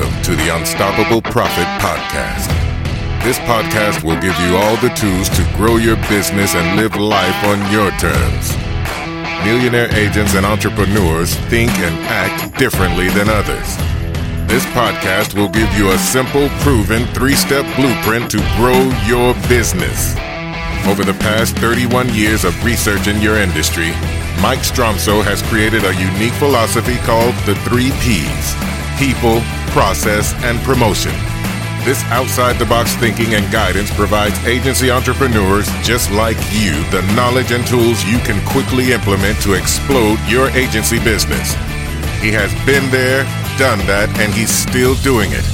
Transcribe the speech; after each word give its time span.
Welcome 0.00 0.22
to 0.22 0.34
the 0.34 0.56
Unstoppable 0.56 1.20
Profit 1.20 1.66
Podcast. 1.76 2.48
This 3.22 3.38
podcast 3.40 4.02
will 4.02 4.18
give 4.18 4.34
you 4.40 4.56
all 4.56 4.76
the 4.78 4.88
tools 4.96 5.28
to 5.28 5.44
grow 5.58 5.76
your 5.76 5.96
business 6.08 6.54
and 6.54 6.80
live 6.80 6.96
life 6.96 7.44
on 7.44 7.60
your 7.70 7.90
terms. 7.98 8.56
Millionaire 9.44 9.94
agents 9.94 10.34
and 10.36 10.46
entrepreneurs 10.46 11.34
think 11.52 11.70
and 11.80 11.94
act 12.06 12.58
differently 12.58 13.10
than 13.10 13.28
others. 13.28 13.76
This 14.48 14.64
podcast 14.72 15.34
will 15.34 15.50
give 15.50 15.70
you 15.76 15.90
a 15.90 15.98
simple, 15.98 16.48
proven 16.60 17.04
three 17.08 17.36
step 17.36 17.66
blueprint 17.76 18.30
to 18.30 18.38
grow 18.56 18.80
your 19.04 19.34
business. 19.50 20.16
Over 20.86 21.04
the 21.04 21.16
past 21.20 21.58
31 21.58 22.14
years 22.14 22.44
of 22.44 22.64
research 22.64 23.06
in 23.06 23.20
your 23.20 23.36
industry, 23.36 23.90
Mike 24.40 24.60
Stromsoe 24.60 25.22
has 25.22 25.42
created 25.42 25.84
a 25.84 25.94
unique 26.00 26.32
philosophy 26.40 26.96
called 27.04 27.34
the 27.44 27.54
three 27.68 27.90
P's 28.00 28.56
people, 29.00 29.40
process, 29.70 30.34
and 30.44 30.58
promotion. 30.60 31.12
This 31.84 32.04
outside 32.04 32.58
the 32.58 32.66
box 32.66 32.94
thinking 32.96 33.34
and 33.34 33.50
guidance 33.50 33.90
provides 33.94 34.38
agency 34.44 34.90
entrepreneurs 34.90 35.66
just 35.82 36.10
like 36.10 36.36
you 36.52 36.72
the 36.90 37.02
knowledge 37.16 37.52
and 37.52 37.66
tools 37.66 38.04
you 38.04 38.18
can 38.18 38.44
quickly 38.46 38.92
implement 38.92 39.40
to 39.42 39.54
explode 39.54 40.18
your 40.28 40.50
agency 40.50 40.98
business. 40.98 41.54
He 42.20 42.30
has 42.32 42.52
been 42.66 42.90
there, 42.90 43.24
done 43.56 43.78
that, 43.86 44.10
and 44.20 44.32
he's 44.34 44.50
still 44.50 44.94
doing 44.96 45.30
it. 45.32 45.44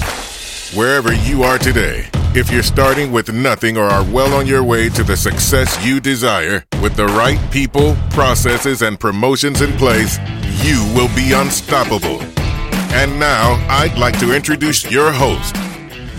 Wherever 0.76 1.14
you 1.14 1.44
are 1.44 1.58
today, 1.58 2.08
if 2.34 2.50
you're 2.50 2.64
starting 2.64 3.12
with 3.12 3.32
nothing 3.32 3.78
or 3.78 3.84
are 3.84 4.04
well 4.10 4.34
on 4.34 4.48
your 4.48 4.64
way 4.64 4.88
to 4.90 5.04
the 5.04 5.16
success 5.16 5.82
you 5.86 6.00
desire, 6.00 6.64
with 6.82 6.96
the 6.96 7.06
right 7.06 7.40
people, 7.52 7.96
processes, 8.10 8.82
and 8.82 8.98
promotions 8.98 9.60
in 9.60 9.72
place, 9.74 10.18
you 10.64 10.82
will 10.92 11.08
be 11.14 11.32
unstoppable. 11.32 12.20
And 12.96 13.20
now, 13.20 13.62
I'd 13.68 13.98
like 13.98 14.18
to 14.20 14.34
introduce 14.34 14.90
your 14.90 15.12
host, 15.12 15.54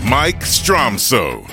Mike 0.04 0.42
Stromsoe. 0.42 1.44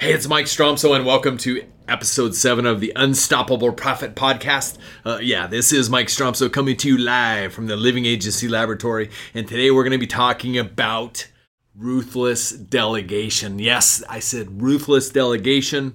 Hey, 0.00 0.12
it's 0.12 0.26
Mike 0.26 0.46
Stromsoe, 0.46 0.96
and 0.96 1.06
welcome 1.06 1.38
to 1.38 1.64
episode 1.86 2.34
7 2.34 2.66
of 2.66 2.80
the 2.80 2.92
Unstoppable 2.96 3.72
Profit 3.72 4.16
Podcast. 4.16 4.76
Uh, 5.06 5.20
yeah, 5.22 5.46
this 5.46 5.72
is 5.72 5.88
Mike 5.88 6.08
Stromsoe 6.08 6.52
coming 6.52 6.76
to 6.78 6.88
you 6.88 6.98
live 6.98 7.52
from 7.52 7.68
the 7.68 7.76
Living 7.76 8.06
Agency 8.06 8.48
Laboratory, 8.48 9.08
and 9.34 9.46
today 9.46 9.70
we're 9.70 9.84
going 9.84 9.92
to 9.92 9.98
be 9.98 10.06
talking 10.08 10.58
about 10.58 11.28
ruthless 11.76 12.50
delegation. 12.50 13.60
Yes, 13.60 14.02
I 14.08 14.18
said 14.18 14.60
ruthless 14.60 15.10
delegation. 15.10 15.94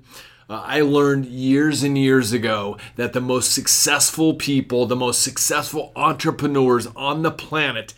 Uh, 0.50 0.62
I 0.64 0.82
learned 0.82 1.26
years 1.26 1.82
and 1.82 1.98
years 1.98 2.32
ago 2.32 2.78
that 2.96 3.14
the 3.14 3.22
most 3.22 3.52
successful 3.52 4.36
people, 4.36 4.86
the 4.86 4.96
most 4.96 5.22
successful 5.22 5.92
entrepreneurs 5.96 6.88
on 6.96 7.24
the 7.24 7.32
planet 7.32 7.94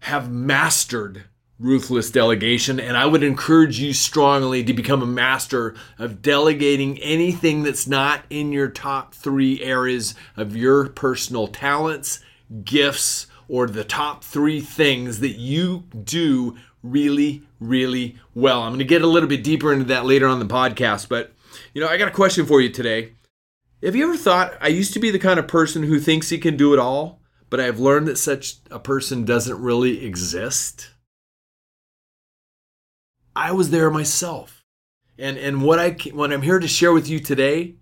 have 0.00 0.30
mastered 0.30 1.24
ruthless 1.58 2.10
delegation. 2.10 2.78
And 2.78 2.96
I 2.96 3.06
would 3.06 3.22
encourage 3.22 3.80
you 3.80 3.94
strongly 3.94 4.62
to 4.64 4.74
become 4.74 5.02
a 5.02 5.06
master 5.06 5.74
of 5.98 6.20
delegating 6.20 6.98
anything 6.98 7.62
that's 7.62 7.86
not 7.86 8.24
in 8.28 8.52
your 8.52 8.68
top 8.68 9.14
three 9.14 9.62
areas 9.62 10.14
of 10.36 10.54
your 10.54 10.88
personal 10.90 11.48
talents, 11.48 12.20
gifts, 12.64 13.26
or 13.48 13.66
the 13.66 13.84
top 13.84 14.22
three 14.22 14.60
things 14.60 15.20
that 15.20 15.36
you 15.38 15.84
do 16.04 16.56
really, 16.82 17.42
really 17.58 18.16
well. 18.34 18.62
I'm 18.62 18.70
going 18.70 18.78
to 18.80 18.84
get 18.84 19.02
a 19.02 19.06
little 19.06 19.28
bit 19.28 19.42
deeper 19.42 19.72
into 19.72 19.86
that 19.86 20.04
later 20.04 20.26
on 20.26 20.40
the 20.40 20.46
podcast, 20.46 21.08
but 21.08 21.32
you 21.74 21.80
know, 21.80 21.88
I 21.88 21.96
got 21.96 22.08
a 22.08 22.12
question 22.12 22.46
for 22.46 22.60
you 22.60 22.70
today. 22.70 23.12
Have 23.82 23.94
you 23.94 24.04
ever 24.04 24.16
thought 24.16 24.54
I 24.60 24.68
used 24.68 24.92
to 24.94 25.00
be 25.00 25.10
the 25.10 25.18
kind 25.18 25.38
of 25.38 25.46
person 25.46 25.82
who 25.82 26.00
thinks 26.00 26.28
he 26.28 26.38
can 26.38 26.56
do 26.56 26.72
it 26.72 26.78
all, 26.78 27.20
but 27.50 27.60
I've 27.60 27.78
learned 27.78 28.08
that 28.08 28.18
such 28.18 28.56
a 28.70 28.78
person 28.78 29.24
doesn't 29.24 29.60
really 29.60 30.04
exist? 30.04 30.90
I 33.34 33.52
was 33.52 33.70
there 33.70 33.90
myself. 33.90 34.64
And 35.18 35.36
and 35.36 35.62
what 35.62 35.78
I 35.78 35.90
what 36.12 36.32
I'm 36.32 36.42
here 36.42 36.58
to 36.58 36.68
share 36.68 36.92
with 36.92 37.08
you 37.08 37.20
today, 37.20 37.76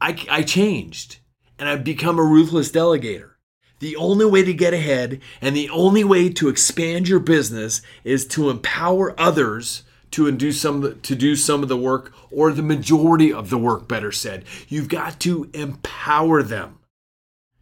I 0.00 0.18
I 0.30 0.42
changed 0.42 1.18
and 1.58 1.68
I've 1.68 1.84
become 1.84 2.18
a 2.18 2.24
ruthless 2.24 2.70
delegator. 2.70 3.32
The 3.78 3.96
only 3.96 4.26
way 4.26 4.42
to 4.42 4.54
get 4.54 4.74
ahead 4.74 5.20
and 5.40 5.54
the 5.54 5.70
only 5.70 6.02
way 6.02 6.30
to 6.30 6.48
expand 6.48 7.08
your 7.08 7.20
business 7.20 7.82
is 8.04 8.26
to 8.28 8.50
empower 8.50 9.18
others 9.20 9.82
to 10.12 10.30
do 10.32 10.52
some 10.52 10.80
the, 10.80 10.94
to 10.94 11.14
do 11.14 11.36
some 11.36 11.62
of 11.62 11.68
the 11.68 11.76
work 11.76 12.12
or 12.30 12.52
the 12.52 12.62
majority 12.62 13.32
of 13.32 13.50
the 13.50 13.58
work 13.58 13.88
better 13.88 14.12
said. 14.12 14.44
You've 14.68 14.88
got 14.88 15.20
to 15.20 15.50
empower 15.52 16.42
them. 16.42 16.78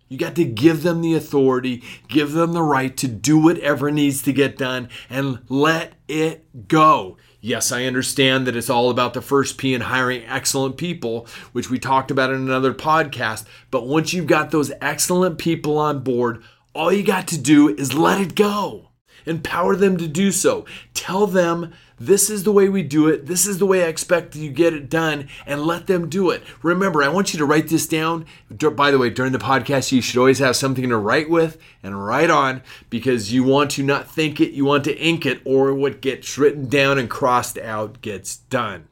You 0.08 0.18
got 0.18 0.36
to 0.36 0.44
give 0.44 0.82
them 0.82 1.00
the 1.00 1.14
authority, 1.14 1.82
give 2.08 2.32
them 2.32 2.52
the 2.52 2.62
right 2.62 2.96
to 2.98 3.08
do 3.08 3.38
whatever 3.38 3.90
needs 3.90 4.22
to 4.22 4.32
get 4.32 4.58
done 4.58 4.88
and 5.08 5.40
let 5.48 5.94
it 6.06 6.68
go. 6.68 7.16
Yes, 7.40 7.72
I 7.72 7.84
understand 7.84 8.46
that 8.46 8.56
it's 8.56 8.70
all 8.70 8.90
about 8.90 9.12
the 9.12 9.20
first 9.20 9.58
P 9.58 9.74
and 9.74 9.82
hiring 9.82 10.24
excellent 10.24 10.76
people, 10.76 11.26
which 11.52 11.68
we 11.68 11.78
talked 11.78 12.10
about 12.10 12.30
in 12.30 12.36
another 12.36 12.72
podcast. 12.72 13.44
But 13.70 13.86
once 13.86 14.12
you've 14.12 14.26
got 14.26 14.50
those 14.50 14.72
excellent 14.80 15.38
people 15.38 15.78
on 15.78 16.00
board, 16.00 16.42
all 16.74 16.92
you 16.92 17.02
got 17.02 17.28
to 17.28 17.38
do 17.38 17.68
is 17.68 17.92
let 17.92 18.20
it 18.20 18.34
go. 18.34 18.90
Empower 19.26 19.76
them 19.76 19.96
to 19.96 20.08
do 20.08 20.30
so. 20.32 20.64
Tell 20.92 21.26
them 21.26 21.72
this 21.98 22.28
is 22.28 22.44
the 22.44 22.52
way 22.52 22.68
we 22.68 22.82
do 22.82 23.08
it. 23.08 23.26
This 23.26 23.46
is 23.46 23.58
the 23.58 23.66
way 23.66 23.84
I 23.84 23.88
expect 23.88 24.34
you 24.34 24.50
get 24.50 24.74
it 24.74 24.90
done 24.90 25.28
and 25.46 25.62
let 25.62 25.86
them 25.86 26.08
do 26.08 26.30
it. 26.30 26.42
Remember, 26.62 27.02
I 27.02 27.08
want 27.08 27.32
you 27.32 27.38
to 27.38 27.44
write 27.44 27.68
this 27.68 27.86
down. 27.86 28.26
By 28.50 28.90
the 28.90 28.98
way, 28.98 29.10
during 29.10 29.32
the 29.32 29.38
podcast, 29.38 29.92
you 29.92 30.02
should 30.02 30.18
always 30.18 30.40
have 30.40 30.56
something 30.56 30.88
to 30.88 30.96
write 30.96 31.30
with 31.30 31.58
and 31.82 32.04
write 32.04 32.30
on 32.30 32.62
because 32.90 33.32
you 33.32 33.44
want 33.44 33.70
to 33.72 33.82
not 33.82 34.10
think 34.10 34.40
it, 34.40 34.52
you 34.52 34.64
want 34.64 34.84
to 34.84 34.98
ink 34.98 35.24
it, 35.24 35.40
or 35.44 35.72
what 35.72 36.00
gets 36.00 36.36
written 36.36 36.68
down 36.68 36.98
and 36.98 37.08
crossed 37.08 37.58
out 37.58 38.00
gets 38.00 38.36
done. 38.36 38.88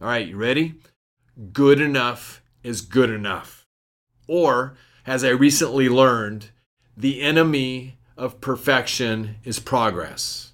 All 0.00 0.08
right, 0.08 0.26
you 0.26 0.36
ready? 0.36 0.74
Good 1.52 1.80
enough 1.80 2.42
is 2.62 2.82
good 2.82 3.10
enough. 3.10 3.66
Or, 4.28 4.76
as 5.06 5.24
I 5.24 5.30
recently 5.30 5.88
learned, 5.88 6.50
the 6.96 7.22
enemy 7.22 7.98
of 8.16 8.40
perfection 8.40 9.36
is 9.42 9.58
progress. 9.58 10.51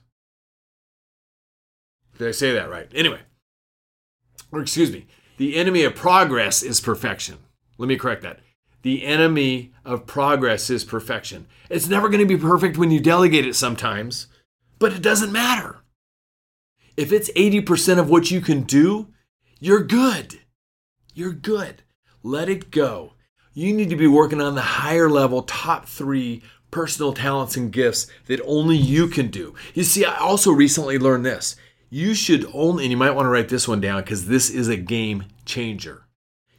Did 2.19 2.29
I 2.29 2.33
say 2.33 2.53
that 2.53 2.71
right? 2.71 2.91
Anyway, 2.95 3.21
or 4.53 4.61
excuse 4.61 4.93
me, 4.93 5.07
the 5.37 5.57
enemy 5.57 5.85
of 5.85 5.95
progress 5.95 6.63
is 6.63 6.81
perfection. 6.81 7.39
Let 7.79 7.89
me 7.89 7.97
correct 7.97 8.23
that. 8.23 8.41
The 8.83 9.05
enemy 9.05 9.73
of 9.85 10.07
progress 10.07 10.71
is 10.71 10.85
perfection. 10.85 11.47
It's 11.71 11.89
never 11.89 12.09
going 12.09 12.21
to 12.21 12.27
be 12.27 12.41
perfect 12.41 12.77
when 12.77 12.91
you 12.91 13.01
delegate 13.01 13.47
it 13.47 13.55
sometimes, 13.55 14.27
but 14.79 14.93
it 14.93 15.03
doesn't 15.03 15.33
matter. 15.33 15.79
If 16.97 17.13
it's 17.13 17.31
80% 17.33 17.99
of 17.99 18.11
what 18.11 18.31
you 18.31 18.41
can 18.41 18.63
do, 18.63 19.09
you're 19.61 19.83
good. 19.83 20.41
You're 21.15 21.33
good. 21.33 21.83
Let 22.23 22.49
it 22.49 22.71
go. 22.71 23.15
You 23.55 23.73
need 23.73 23.91
to 23.91 23.97
be 23.97 24.07
working 24.07 24.41
on 24.41 24.55
the 24.55 24.61
higher 24.61 25.09
level, 25.09 25.43
top 25.43 25.87
three 25.87 26.43
personal 26.71 27.13
talents 27.13 27.57
and 27.57 27.73
gifts 27.73 28.07
that 28.27 28.41
only 28.45 28.77
you 28.77 29.09
can 29.09 29.29
do. 29.29 29.55
You 29.75 29.85
see, 29.85 30.05
I 30.05 30.19
also 30.19 30.53
recently 30.53 30.99
learned 30.99 31.25
this. 31.25 31.57
You 31.91 32.15
should 32.15 32.47
only, 32.53 32.85
and 32.85 32.91
you 32.91 32.97
might 32.97 33.13
want 33.13 33.27
to 33.27 33.31
write 33.31 33.49
this 33.49 33.67
one 33.67 33.81
down 33.81 34.03
because 34.03 34.27
this 34.27 34.51
is 34.51 34.69
a 34.69 34.77
game 34.77 35.25
changer. 35.45 36.05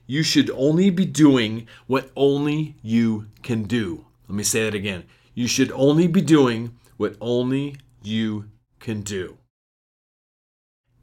You 0.07 0.23
should 0.23 0.49
only 0.51 0.89
be 0.89 1.05
doing 1.05 1.67
what 1.85 2.09
only 2.15 2.75
you 2.81 3.27
can 3.43 3.63
do. 3.63 4.05
Let 4.27 4.35
me 4.35 4.43
say 4.43 4.63
that 4.63 4.73
again. 4.73 5.03
You 5.35 5.47
should 5.47 5.71
only 5.71 6.07
be 6.07 6.21
doing 6.21 6.75
what 6.97 7.15
only 7.21 7.75
you 8.01 8.49
can 8.79 9.01
do. 9.01 9.37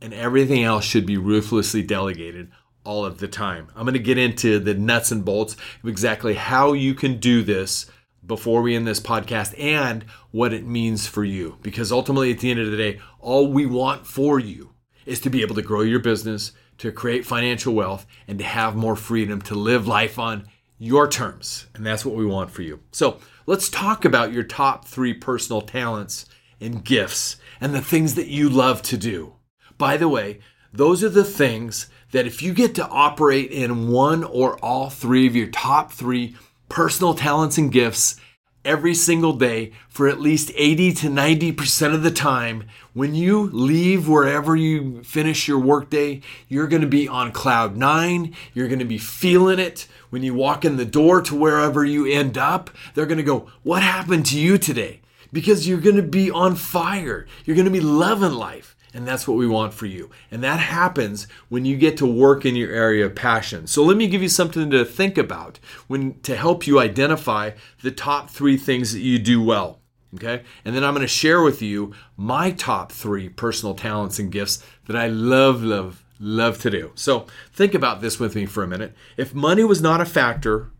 And 0.00 0.12
everything 0.12 0.64
else 0.64 0.84
should 0.84 1.06
be 1.06 1.16
ruthlessly 1.16 1.82
delegated 1.82 2.50
all 2.84 3.04
of 3.04 3.18
the 3.18 3.28
time. 3.28 3.68
I'm 3.76 3.84
going 3.84 3.94
to 3.94 4.00
get 4.00 4.18
into 4.18 4.58
the 4.58 4.74
nuts 4.74 5.10
and 5.10 5.24
bolts 5.24 5.54
of 5.54 5.88
exactly 5.88 6.34
how 6.34 6.72
you 6.72 6.94
can 6.94 7.18
do 7.18 7.42
this 7.42 7.86
before 8.26 8.62
we 8.62 8.74
end 8.74 8.86
this 8.86 9.00
podcast 9.00 9.54
and 9.58 10.04
what 10.30 10.52
it 10.52 10.66
means 10.66 11.06
for 11.06 11.24
you. 11.24 11.58
Because 11.62 11.92
ultimately, 11.92 12.32
at 12.32 12.40
the 12.40 12.50
end 12.50 12.60
of 12.60 12.70
the 12.70 12.76
day, 12.76 13.00
all 13.20 13.52
we 13.52 13.66
want 13.66 14.06
for 14.06 14.38
you 14.38 14.74
is 15.04 15.20
to 15.20 15.30
be 15.30 15.42
able 15.42 15.54
to 15.54 15.62
grow 15.62 15.82
your 15.82 16.00
business, 16.00 16.52
to 16.78 16.92
create 16.92 17.24
financial 17.24 17.74
wealth, 17.74 18.06
and 18.26 18.38
to 18.38 18.44
have 18.44 18.74
more 18.74 18.96
freedom 18.96 19.40
to 19.42 19.54
live 19.54 19.86
life 19.86 20.18
on 20.18 20.48
your 20.78 21.08
terms. 21.08 21.66
And 21.74 21.86
that's 21.86 22.04
what 22.04 22.16
we 22.16 22.26
want 22.26 22.50
for 22.50 22.62
you. 22.62 22.80
So 22.92 23.18
let's 23.46 23.68
talk 23.68 24.04
about 24.04 24.32
your 24.32 24.42
top 24.42 24.86
three 24.86 25.14
personal 25.14 25.62
talents 25.62 26.26
and 26.60 26.84
gifts 26.84 27.36
and 27.60 27.74
the 27.74 27.80
things 27.80 28.14
that 28.14 28.28
you 28.28 28.48
love 28.48 28.82
to 28.82 28.96
do. 28.96 29.34
By 29.78 29.96
the 29.96 30.08
way, 30.08 30.40
those 30.72 31.02
are 31.02 31.08
the 31.08 31.24
things 31.24 31.88
that 32.12 32.26
if 32.26 32.42
you 32.42 32.52
get 32.52 32.74
to 32.74 32.88
operate 32.88 33.50
in 33.50 33.88
one 33.88 34.24
or 34.24 34.58
all 34.64 34.90
three 34.90 35.26
of 35.26 35.36
your 35.36 35.48
top 35.48 35.92
three 35.92 36.36
personal 36.68 37.14
talents 37.14 37.58
and 37.58 37.72
gifts 37.72 38.16
every 38.64 38.94
single 38.94 39.32
day 39.32 39.72
for 39.88 40.08
at 40.08 40.20
least 40.20 40.50
80 40.56 40.92
to 40.94 41.06
90% 41.08 41.94
of 41.94 42.02
the 42.02 42.10
time. 42.10 42.64
When 42.92 43.14
you 43.14 43.48
leave 43.52 44.08
wherever 44.08 44.56
you 44.56 45.02
finish 45.04 45.46
your 45.46 45.60
workday, 45.60 46.20
you're 46.48 46.66
going 46.66 46.82
to 46.82 46.88
be 46.88 47.06
on 47.06 47.30
cloud 47.30 47.76
nine. 47.76 48.34
You're 48.54 48.68
going 48.68 48.80
to 48.80 48.84
be 48.84 48.98
feeling 48.98 49.58
it. 49.60 49.86
When 50.10 50.22
you 50.22 50.34
walk 50.34 50.64
in 50.64 50.76
the 50.76 50.84
door 50.84 51.22
to 51.22 51.34
wherever 51.36 51.84
you 51.84 52.06
end 52.06 52.36
up, 52.36 52.70
they're 52.94 53.06
going 53.06 53.18
to 53.18 53.22
go, 53.22 53.48
What 53.62 53.82
happened 53.82 54.26
to 54.26 54.38
you 54.38 54.58
today? 54.58 55.00
because 55.32 55.68
you're 55.68 55.80
going 55.80 55.96
to 55.96 56.02
be 56.02 56.30
on 56.30 56.54
fire. 56.54 57.26
You're 57.44 57.56
going 57.56 57.66
to 57.66 57.70
be 57.70 57.80
loving 57.80 58.32
life. 58.32 58.75
And 58.96 59.06
that's 59.06 59.28
what 59.28 59.36
we 59.36 59.46
want 59.46 59.74
for 59.74 59.84
you. 59.84 60.08
And 60.30 60.42
that 60.42 60.58
happens 60.58 61.26
when 61.50 61.66
you 61.66 61.76
get 61.76 61.98
to 61.98 62.06
work 62.06 62.46
in 62.46 62.56
your 62.56 62.70
area 62.70 63.04
of 63.04 63.14
passion. 63.14 63.66
So 63.66 63.82
let 63.82 63.98
me 63.98 64.06
give 64.06 64.22
you 64.22 64.30
something 64.30 64.70
to 64.70 64.86
think 64.86 65.18
about 65.18 65.58
when 65.86 66.18
to 66.20 66.34
help 66.34 66.66
you 66.66 66.80
identify 66.80 67.50
the 67.82 67.90
top 67.90 68.30
3 68.30 68.56
things 68.56 68.94
that 68.94 69.00
you 69.00 69.18
do 69.18 69.42
well. 69.42 69.80
Okay? 70.14 70.44
And 70.64 70.74
then 70.74 70.82
I'm 70.82 70.94
going 70.94 71.02
to 71.02 71.08
share 71.08 71.42
with 71.42 71.60
you 71.60 71.92
my 72.16 72.52
top 72.52 72.90
3 72.90 73.28
personal 73.28 73.74
talents 73.74 74.18
and 74.18 74.32
gifts 74.32 74.64
that 74.86 74.96
I 74.96 75.08
love 75.08 75.62
love 75.62 76.02
love 76.18 76.58
to 76.60 76.70
do. 76.70 76.92
So 76.94 77.26
think 77.52 77.74
about 77.74 78.00
this 78.00 78.18
with 78.18 78.34
me 78.34 78.46
for 78.46 78.62
a 78.62 78.66
minute. 78.66 78.94
If 79.18 79.34
money 79.34 79.62
was 79.62 79.82
not 79.82 80.00
a 80.00 80.06
factor, 80.06 80.70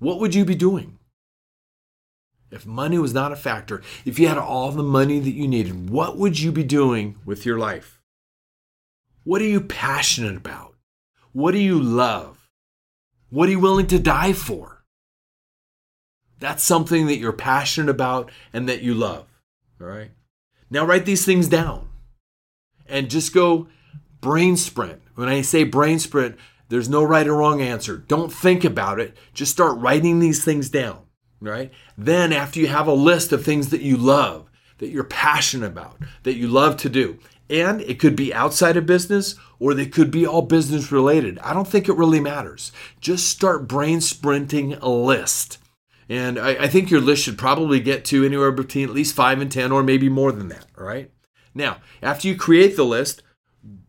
what 0.00 0.18
would 0.18 0.34
you 0.34 0.44
be 0.44 0.56
doing? 0.56 0.98
If 2.56 2.64
money 2.64 2.98
was 2.98 3.12
not 3.12 3.32
a 3.32 3.36
factor, 3.36 3.82
if 4.06 4.18
you 4.18 4.28
had 4.28 4.38
all 4.38 4.72
the 4.72 4.82
money 4.82 5.20
that 5.20 5.34
you 5.34 5.46
needed, 5.46 5.90
what 5.90 6.16
would 6.16 6.40
you 6.40 6.50
be 6.50 6.64
doing 6.64 7.18
with 7.26 7.44
your 7.44 7.58
life? 7.58 8.00
What 9.24 9.42
are 9.42 9.46
you 9.46 9.60
passionate 9.60 10.38
about? 10.38 10.74
What 11.32 11.52
do 11.52 11.58
you 11.58 11.78
love? 11.78 12.48
What 13.28 13.50
are 13.50 13.52
you 13.52 13.60
willing 13.60 13.88
to 13.88 13.98
die 13.98 14.32
for? 14.32 14.84
That's 16.40 16.64
something 16.64 17.06
that 17.08 17.18
you're 17.18 17.32
passionate 17.32 17.90
about 17.90 18.30
and 18.54 18.66
that 18.70 18.80
you 18.80 18.94
love. 18.94 19.26
All 19.78 19.86
right. 19.86 20.12
Now 20.70 20.86
write 20.86 21.04
these 21.04 21.26
things 21.26 21.48
down 21.48 21.90
and 22.88 23.10
just 23.10 23.34
go 23.34 23.68
brain 24.22 24.56
sprint. 24.56 25.02
When 25.14 25.28
I 25.28 25.42
say 25.42 25.64
brain 25.64 25.98
sprint, 25.98 26.36
there's 26.70 26.88
no 26.88 27.02
right 27.02 27.26
or 27.26 27.36
wrong 27.36 27.60
answer. 27.60 27.98
Don't 27.98 28.32
think 28.32 28.64
about 28.64 28.98
it. 28.98 29.14
Just 29.34 29.52
start 29.52 29.76
writing 29.76 30.20
these 30.20 30.42
things 30.42 30.70
down 30.70 31.05
right? 31.40 31.72
Then, 31.96 32.32
after 32.32 32.60
you 32.60 32.68
have 32.68 32.86
a 32.86 32.92
list 32.92 33.32
of 33.32 33.44
things 33.44 33.68
that 33.70 33.82
you 33.82 33.96
love, 33.96 34.48
that 34.78 34.88
you're 34.88 35.04
passionate 35.04 35.66
about, 35.66 35.98
that 36.22 36.36
you 36.36 36.48
love 36.48 36.76
to 36.78 36.88
do, 36.88 37.18
and 37.48 37.80
it 37.82 37.98
could 37.98 38.16
be 38.16 38.34
outside 38.34 38.76
of 38.76 38.86
business 38.86 39.36
or 39.58 39.72
they 39.72 39.86
could 39.86 40.10
be 40.10 40.26
all 40.26 40.42
business 40.42 40.90
related. 40.90 41.38
I 41.40 41.54
don't 41.54 41.68
think 41.68 41.88
it 41.88 41.96
really 41.96 42.20
matters. 42.20 42.72
Just 43.00 43.28
start 43.28 43.68
brain 43.68 44.00
sprinting 44.00 44.74
a 44.74 44.88
list. 44.88 45.58
And 46.08 46.38
I, 46.38 46.50
I, 46.50 46.68
think 46.68 46.90
your 46.90 47.00
list 47.00 47.24
should 47.24 47.38
probably 47.38 47.80
get 47.80 48.04
to 48.06 48.24
anywhere 48.24 48.52
between 48.52 48.88
at 48.88 48.94
least 48.94 49.16
five 49.16 49.40
and 49.40 49.50
10 49.50 49.72
or 49.72 49.82
maybe 49.82 50.08
more 50.08 50.30
than 50.30 50.48
that. 50.48 50.66
All 50.78 50.84
right. 50.84 51.10
Now, 51.54 51.78
after 52.00 52.28
you 52.28 52.36
create 52.36 52.76
the 52.76 52.84
list, 52.84 53.22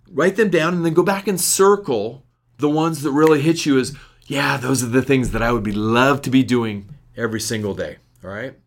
write 0.09 0.35
them 0.35 0.49
down 0.49 0.73
and 0.73 0.85
then 0.85 0.93
go 0.93 1.03
back 1.03 1.27
and 1.27 1.39
circle 1.39 2.25
the 2.57 2.69
ones 2.69 3.03
that 3.03 3.11
really 3.11 3.41
hit 3.41 3.65
you 3.65 3.77
as, 3.77 3.95
yeah, 4.25 4.57
those 4.57 4.83
are 4.83 4.87
the 4.87 5.03
things 5.03 5.31
that 5.31 5.43
I 5.43 5.51
would 5.51 5.63
be 5.63 5.73
love 5.73 6.21
to 6.23 6.31
be 6.31 6.43
doing 6.43 6.89
every 7.17 7.41
single 7.41 7.73
day. 7.73 7.97
All 8.23 8.29
right. 8.29 8.57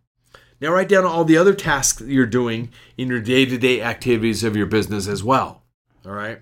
Now 0.61 0.73
write 0.73 0.88
down 0.88 1.06
all 1.06 1.25
the 1.25 1.38
other 1.38 1.55
tasks 1.55 2.02
you're 2.02 2.26
doing 2.26 2.70
in 2.99 3.08
your 3.08 3.20
day-to-day 3.20 3.81
activities 3.81 4.44
of 4.44 4.56
your 4.56 4.67
business 4.67 5.08
as 5.08 5.25
well. 5.25 5.62
All 6.05 6.12
right. 6.12 6.41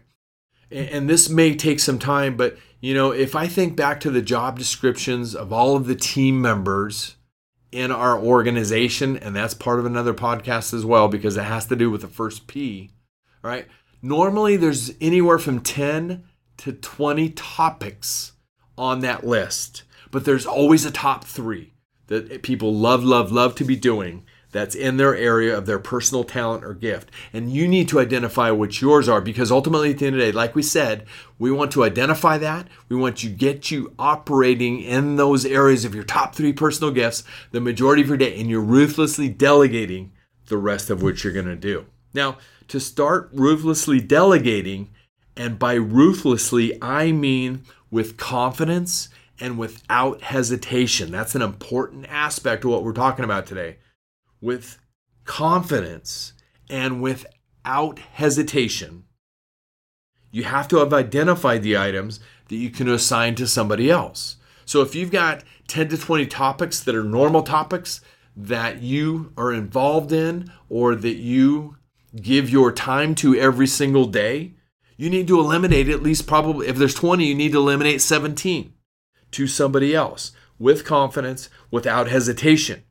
And 0.70 1.08
this 1.08 1.28
may 1.28 1.54
take 1.54 1.80
some 1.80 1.98
time, 1.98 2.36
but 2.36 2.58
you 2.80 2.94
know, 2.94 3.10
if 3.10 3.34
I 3.34 3.46
think 3.46 3.76
back 3.76 4.00
to 4.00 4.10
the 4.10 4.22
job 4.22 4.58
descriptions 4.58 5.34
of 5.34 5.52
all 5.52 5.76
of 5.76 5.86
the 5.86 5.94
team 5.94 6.40
members 6.40 7.16
in 7.72 7.90
our 7.90 8.18
organization, 8.18 9.16
and 9.16 9.34
that's 9.34 9.54
part 9.54 9.78
of 9.78 9.86
another 9.86 10.14
podcast 10.14 10.74
as 10.74 10.84
well 10.84 11.08
because 11.08 11.36
it 11.36 11.44
has 11.44 11.66
to 11.66 11.76
do 11.76 11.90
with 11.90 12.02
the 12.02 12.08
first 12.08 12.46
P, 12.46 12.90
all 13.42 13.50
right? 13.50 13.66
Normally 14.02 14.56
there's 14.56 14.92
anywhere 15.00 15.38
from 15.38 15.60
10 15.60 16.24
to 16.58 16.72
20 16.72 17.30
topics 17.30 18.32
on 18.76 19.00
that 19.00 19.26
list, 19.26 19.84
but 20.10 20.24
there's 20.24 20.46
always 20.46 20.84
a 20.84 20.90
top 20.90 21.24
three 21.24 21.72
that 22.08 22.42
people 22.42 22.74
love, 22.74 23.04
love, 23.04 23.32
love 23.32 23.54
to 23.54 23.64
be 23.64 23.76
doing 23.76 24.24
that's 24.50 24.74
in 24.74 24.96
their 24.96 25.14
area 25.14 25.56
of 25.56 25.66
their 25.66 25.78
personal 25.78 26.24
talent 26.24 26.64
or 26.64 26.72
gift. 26.72 27.10
And 27.32 27.52
you 27.52 27.68
need 27.68 27.88
to 27.88 28.00
identify 28.00 28.50
what 28.50 28.80
yours 28.80 29.08
are 29.08 29.20
because 29.20 29.52
ultimately 29.52 29.90
at 29.90 29.98
the 29.98 30.06
end 30.06 30.16
of 30.16 30.20
the 30.20 30.26
day, 30.26 30.32
like 30.32 30.54
we 30.54 30.62
said, 30.62 31.06
we 31.38 31.50
want 31.50 31.70
to 31.72 31.84
identify 31.84 32.38
that. 32.38 32.66
We 32.88 32.96
want 32.96 33.18
to 33.18 33.28
get 33.28 33.70
you 33.70 33.92
operating 33.98 34.80
in 34.80 35.16
those 35.16 35.44
areas 35.44 35.84
of 35.84 35.94
your 35.94 36.04
top 36.04 36.34
three 36.34 36.52
personal 36.52 36.92
gifts 36.92 37.24
the 37.50 37.60
majority 37.60 38.02
of 38.02 38.08
your 38.08 38.16
day, 38.16 38.40
and 38.40 38.48
you're 38.48 38.60
ruthlessly 38.60 39.28
delegating 39.28 40.12
the 40.46 40.56
rest 40.56 40.88
of 40.88 41.02
what 41.02 41.22
you're 41.22 41.32
going 41.32 41.46
to 41.46 41.56
do. 41.56 41.86
Now, 42.14 42.38
to 42.68 42.80
start 42.80 43.28
ruthlessly 43.32 44.00
delegating, 44.00 44.90
and 45.36 45.58
by 45.58 45.74
ruthlessly, 45.74 46.82
I 46.82 47.12
mean 47.12 47.64
with 47.90 48.16
confidence 48.16 49.08
and 49.40 49.58
without 49.58 50.22
hesitation. 50.22 51.10
That's 51.10 51.34
an 51.34 51.42
important 51.42 52.06
aspect 52.08 52.64
of 52.64 52.70
what 52.70 52.84
we're 52.84 52.92
talking 52.92 53.24
about 53.24 53.46
today. 53.46 53.78
With 54.40 54.78
confidence 55.24 56.32
and 56.68 57.02
without 57.02 57.98
hesitation, 57.98 59.04
you 60.30 60.44
have 60.44 60.68
to 60.68 60.78
have 60.78 60.92
identified 60.92 61.62
the 61.62 61.76
items 61.76 62.20
that 62.48 62.56
you 62.56 62.70
can 62.70 62.88
assign 62.88 63.34
to 63.36 63.46
somebody 63.46 63.90
else. 63.90 64.36
So 64.64 64.82
if 64.82 64.94
you've 64.94 65.10
got 65.10 65.44
10 65.68 65.88
to 65.88 65.98
20 65.98 66.26
topics 66.26 66.80
that 66.80 66.94
are 66.94 67.04
normal 67.04 67.42
topics 67.42 68.00
that 68.36 68.82
you 68.82 69.32
are 69.36 69.52
involved 69.52 70.12
in 70.12 70.52
or 70.68 70.94
that 70.94 71.16
you 71.16 71.76
give 72.20 72.50
your 72.50 72.72
time 72.72 73.14
to 73.16 73.34
every 73.36 73.66
single 73.66 74.06
day, 74.06 74.54
you 74.96 75.08
need 75.10 75.28
to 75.28 75.38
eliminate 75.38 75.88
at 75.88 76.02
least 76.02 76.26
probably, 76.26 76.68
if 76.68 76.76
there's 76.76 76.94
20, 76.94 77.24
you 77.24 77.34
need 77.34 77.52
to 77.52 77.58
eliminate 77.58 78.00
17 78.00 78.72
to 79.32 79.46
somebody 79.46 79.94
else 79.94 80.32
with 80.58 80.84
confidence, 80.84 81.48
without 81.70 82.08
hesitation. 82.08 82.82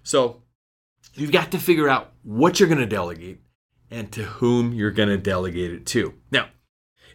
so 0.03 0.43
you've 1.15 1.33
got 1.33 1.53
to 1.53 1.59
figure 1.59 1.89
out 1.89 2.13
what 2.23 2.59
you're 2.59 2.69
going 2.69 2.81
to 2.81 2.87
delegate 2.87 3.41
and 3.91 4.11
to 4.13 4.23
whom 4.23 4.73
you're 4.73 4.91
going 4.91 5.09
to 5.09 5.19
delegate 5.19 5.73
it 5.73 5.87
to. 5.87 6.15
Now, 6.31 6.49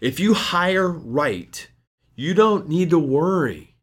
if 0.02 0.20
you 0.20 0.34
hire 0.34 0.90
right, 0.90 1.68
you 2.16 2.34
don't 2.34 2.70
need 2.70 2.90
to 2.92 3.00
worry 3.00 3.76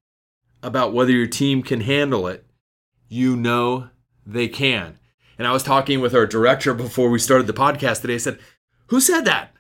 about 0.62 0.92
whether 0.92 1.12
your 1.12 1.26
team 1.26 1.62
can 1.62 1.80
handle 1.80 2.26
it. 2.26 2.46
You 3.08 3.37
know 3.37 3.88
they 4.25 4.49
can. 4.49 4.99
And 5.38 5.49
I 5.49 5.52
was 5.52 5.62
talking 5.62 6.00
with 6.00 6.14
our 6.14 6.26
director 6.26 6.75
before 6.75 7.10
we 7.10 7.18
started 7.18 7.46
the 7.46 7.52
podcast 7.52 8.02
today. 8.02 8.14
I 8.14 8.18
said, 8.18 8.38
Who 8.88 9.00
said 9.00 9.25
that? 9.25 9.54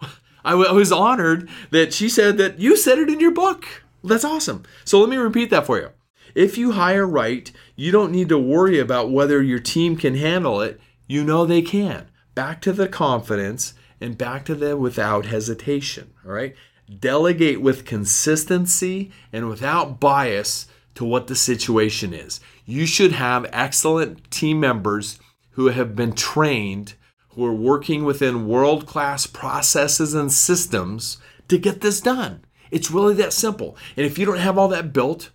I 0.44 0.54
was 0.54 0.92
honored 0.92 1.48
that 1.70 1.92
she 1.92 2.08
said 2.08 2.36
that 2.38 2.60
you 2.60 2.76
said 2.76 2.98
it 2.98 3.08
in 3.08 3.18
your 3.18 3.32
book. 3.32 3.64
That's 4.04 4.24
awesome. 4.24 4.62
So 4.84 5.00
let 5.00 5.08
me 5.08 5.16
repeat 5.16 5.50
that 5.50 5.66
for 5.66 5.78
you. 5.78 5.90
If 6.34 6.58
you 6.58 6.72
hire 6.72 7.06
right, 7.06 7.50
you 7.76 7.90
don't 7.90 8.12
need 8.12 8.28
to 8.28 8.38
worry 8.38 8.78
about 8.78 9.10
whether 9.10 9.42
your 9.42 9.58
team 9.58 9.96
can 9.96 10.14
handle 10.16 10.60
it. 10.60 10.78
You 11.08 11.24
know 11.24 11.46
they 11.46 11.62
can. 11.62 12.08
Back 12.34 12.60
to 12.62 12.72
the 12.72 12.88
confidence 12.88 13.72
and 14.00 14.18
back 14.18 14.44
to 14.44 14.54
the 14.54 14.76
without 14.76 15.26
hesitation. 15.26 16.12
All 16.24 16.32
right. 16.32 16.54
Delegate 16.88 17.60
with 17.60 17.84
consistency 17.84 19.10
and 19.32 19.48
without 19.48 19.98
bias 19.98 20.66
to 20.94 21.04
what 21.04 21.26
the 21.26 21.34
situation 21.34 22.14
is. 22.14 22.40
You 22.64 22.86
should 22.86 23.12
have 23.12 23.48
excellent 23.52 24.30
team 24.30 24.60
members 24.60 25.18
who 25.50 25.68
have 25.68 25.96
been 25.96 26.12
trained, 26.12 26.94
who 27.30 27.44
are 27.44 27.52
working 27.52 28.04
within 28.04 28.46
world 28.46 28.86
class 28.86 29.26
processes 29.26 30.14
and 30.14 30.32
systems 30.32 31.18
to 31.48 31.58
get 31.58 31.80
this 31.80 32.00
done. 32.00 32.44
It's 32.70 32.90
really 32.90 33.14
that 33.14 33.32
simple. 33.32 33.76
And 33.96 34.06
if 34.06 34.18
you 34.18 34.26
don't 34.26 34.38
have 34.38 34.58
all 34.58 34.68
that 34.68 34.92
built, 34.92 35.30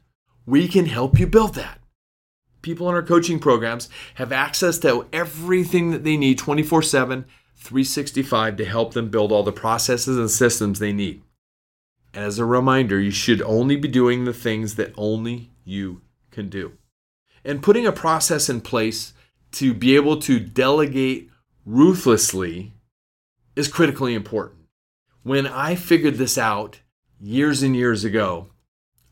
we 0.45 0.67
can 0.67 0.85
help 0.85 1.19
you 1.19 1.27
build 1.27 1.55
that. 1.55 1.79
People 2.61 2.87
in 2.87 2.95
our 2.95 3.03
coaching 3.03 3.39
programs 3.39 3.89
have 4.15 4.31
access 4.31 4.77
to 4.79 5.07
everything 5.11 5.91
that 5.91 6.03
they 6.03 6.17
need 6.17 6.37
24 6.37 6.81
7, 6.81 7.25
365 7.55 8.55
to 8.57 8.65
help 8.65 8.93
them 8.93 9.09
build 9.09 9.31
all 9.31 9.43
the 9.43 9.51
processes 9.51 10.17
and 10.17 10.29
systems 10.29 10.79
they 10.79 10.93
need 10.93 11.23
as 12.13 12.39
a 12.39 12.45
reminder, 12.45 12.99
you 12.99 13.11
should 13.11 13.41
only 13.41 13.75
be 13.75 13.87
doing 13.87 14.25
the 14.25 14.33
things 14.33 14.75
that 14.75 14.93
only 14.97 15.51
you 15.63 16.01
can 16.31 16.49
do. 16.49 16.73
And 17.43 17.63
putting 17.63 17.87
a 17.87 17.91
process 17.91 18.49
in 18.49 18.61
place 18.61 19.13
to 19.53 19.73
be 19.73 19.95
able 19.95 20.19
to 20.21 20.39
delegate 20.39 21.29
ruthlessly 21.65 22.73
is 23.55 23.67
critically 23.67 24.13
important. 24.13 24.61
When 25.23 25.45
I 25.47 25.75
figured 25.75 26.15
this 26.15 26.37
out 26.37 26.79
years 27.19 27.61
and 27.61 27.75
years 27.75 28.03
ago, 28.03 28.49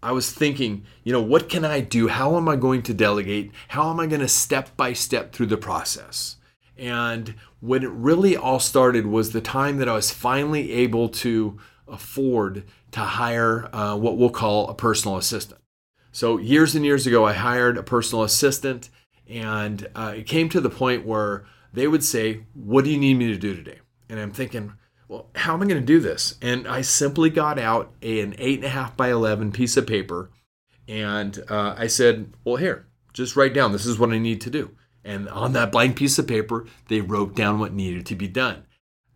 I 0.02 0.12
was 0.14 0.32
thinking, 0.32 0.86
you 1.04 1.12
know, 1.12 1.22
what 1.22 1.50
can 1.50 1.66
I 1.66 1.82
do? 1.82 2.08
How 2.08 2.38
am 2.38 2.48
I 2.48 2.56
going 2.56 2.82
to 2.84 2.94
delegate? 2.94 3.52
How 3.70 3.92
am 3.92 4.00
I 4.00 4.08
going 4.08 4.22
to 4.22 4.28
step 4.28 4.76
by 4.78 4.94
step 4.94 5.34
through 5.34 5.48
the 5.48 5.58
process? 5.58 6.38
And 6.78 7.36
when 7.60 7.84
it 7.84 7.92
really 7.92 8.38
all 8.38 8.60
started 8.60 9.06
was 9.06 9.32
the 9.32 9.42
time 9.42 9.78
that 9.78 9.90
I 9.90 9.96
was 9.96 10.12
finally 10.12 10.72
able 10.72 11.10
to 11.10 11.60
afford 11.90 12.64
to 12.92 13.00
hire 13.00 13.70
uh, 13.74 13.96
what 13.98 14.18
we'll 14.18 14.30
call 14.30 14.70
a 14.70 14.74
personal 14.74 15.18
assistant. 15.18 15.60
So, 16.12 16.38
years 16.38 16.76
and 16.76 16.86
years 16.86 17.06
ago, 17.06 17.26
I 17.26 17.34
hired 17.34 17.78
a 17.78 17.84
personal 17.84 18.24
assistant, 18.24 18.90
and 19.28 19.88
uh, 19.96 20.14
it 20.18 20.26
came 20.26 20.50
to 20.50 20.62
the 20.62 20.70
point 20.70 21.06
where 21.06 21.46
they 21.72 21.88
would 21.88 22.04
say, 22.04 22.46
What 22.54 22.84
do 22.84 22.92
you 22.92 22.98
need 22.98 23.18
me 23.18 23.28
to 23.28 23.38
do 23.38 23.56
today? 23.56 23.80
And 24.10 24.20
I'm 24.20 24.32
thinking, 24.32 24.74
Well, 25.08 25.30
how 25.36 25.54
am 25.54 25.62
I 25.62 25.68
going 25.68 25.82
to 25.82 25.86
do 25.86 26.00
this? 26.00 26.36
And 26.42 26.68
I 26.68 26.82
simply 26.82 27.30
got 27.30 27.60
out 27.60 27.94
an 28.02 28.34
8.5 28.34 28.98
by 28.98 29.12
11 29.12 29.52
piece 29.52 29.78
of 29.78 29.86
paper, 29.86 30.32
and 30.88 31.44
uh, 31.50 31.76
I 31.78 31.88
said, 31.88 32.34
Well, 32.44 32.56
here, 32.56 32.88
just 33.14 33.36
write 33.36 33.54
down 33.54 33.72
this 33.72 33.86
is 33.86 34.00
what 34.00 34.12
I 34.12 34.18
need 34.18 34.42
to 34.42 34.50
do. 34.50 34.72
And 35.04 35.30
on 35.30 35.54
that 35.54 35.72
blank 35.72 35.96
piece 35.96 36.20
of 36.20 36.28
paper, 36.28 36.66
they 36.88 37.02
wrote 37.02 37.36
down 37.36 37.60
what 37.60 37.74
needed 37.74 38.06
to 38.08 38.16
be 38.16 38.28
done. 38.28 38.66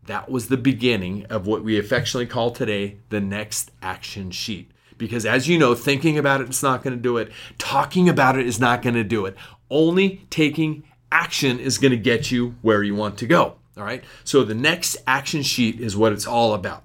That 0.05 0.29
was 0.29 0.47
the 0.47 0.57
beginning 0.57 1.25
of 1.27 1.47
what 1.47 1.63
we 1.63 1.79
affectionately 1.79 2.27
call 2.27 2.51
today 2.51 2.97
the 3.09 3.21
next 3.21 3.71
action 3.81 4.31
sheet. 4.31 4.71
Because 4.97 5.25
as 5.25 5.47
you 5.47 5.57
know, 5.57 5.75
thinking 5.75 6.17
about 6.17 6.41
it 6.41 6.49
is 6.49 6.61
not 6.61 6.83
going 6.83 6.95
to 6.95 7.01
do 7.01 7.17
it. 7.17 7.31
Talking 7.57 8.09
about 8.09 8.37
it 8.37 8.45
is 8.45 8.59
not 8.59 8.81
going 8.81 8.95
to 8.95 9.03
do 9.03 9.25
it. 9.25 9.35
Only 9.69 10.25
taking 10.29 10.83
action 11.11 11.59
is 11.59 11.77
going 11.77 11.91
to 11.91 11.97
get 11.97 12.31
you 12.31 12.55
where 12.61 12.83
you 12.83 12.95
want 12.95 13.17
to 13.19 13.27
go. 13.27 13.55
All 13.77 13.83
right. 13.83 14.03
So 14.23 14.43
the 14.43 14.53
next 14.53 14.97
action 15.07 15.41
sheet 15.41 15.79
is 15.79 15.97
what 15.97 16.13
it's 16.13 16.27
all 16.27 16.53
about. 16.53 16.83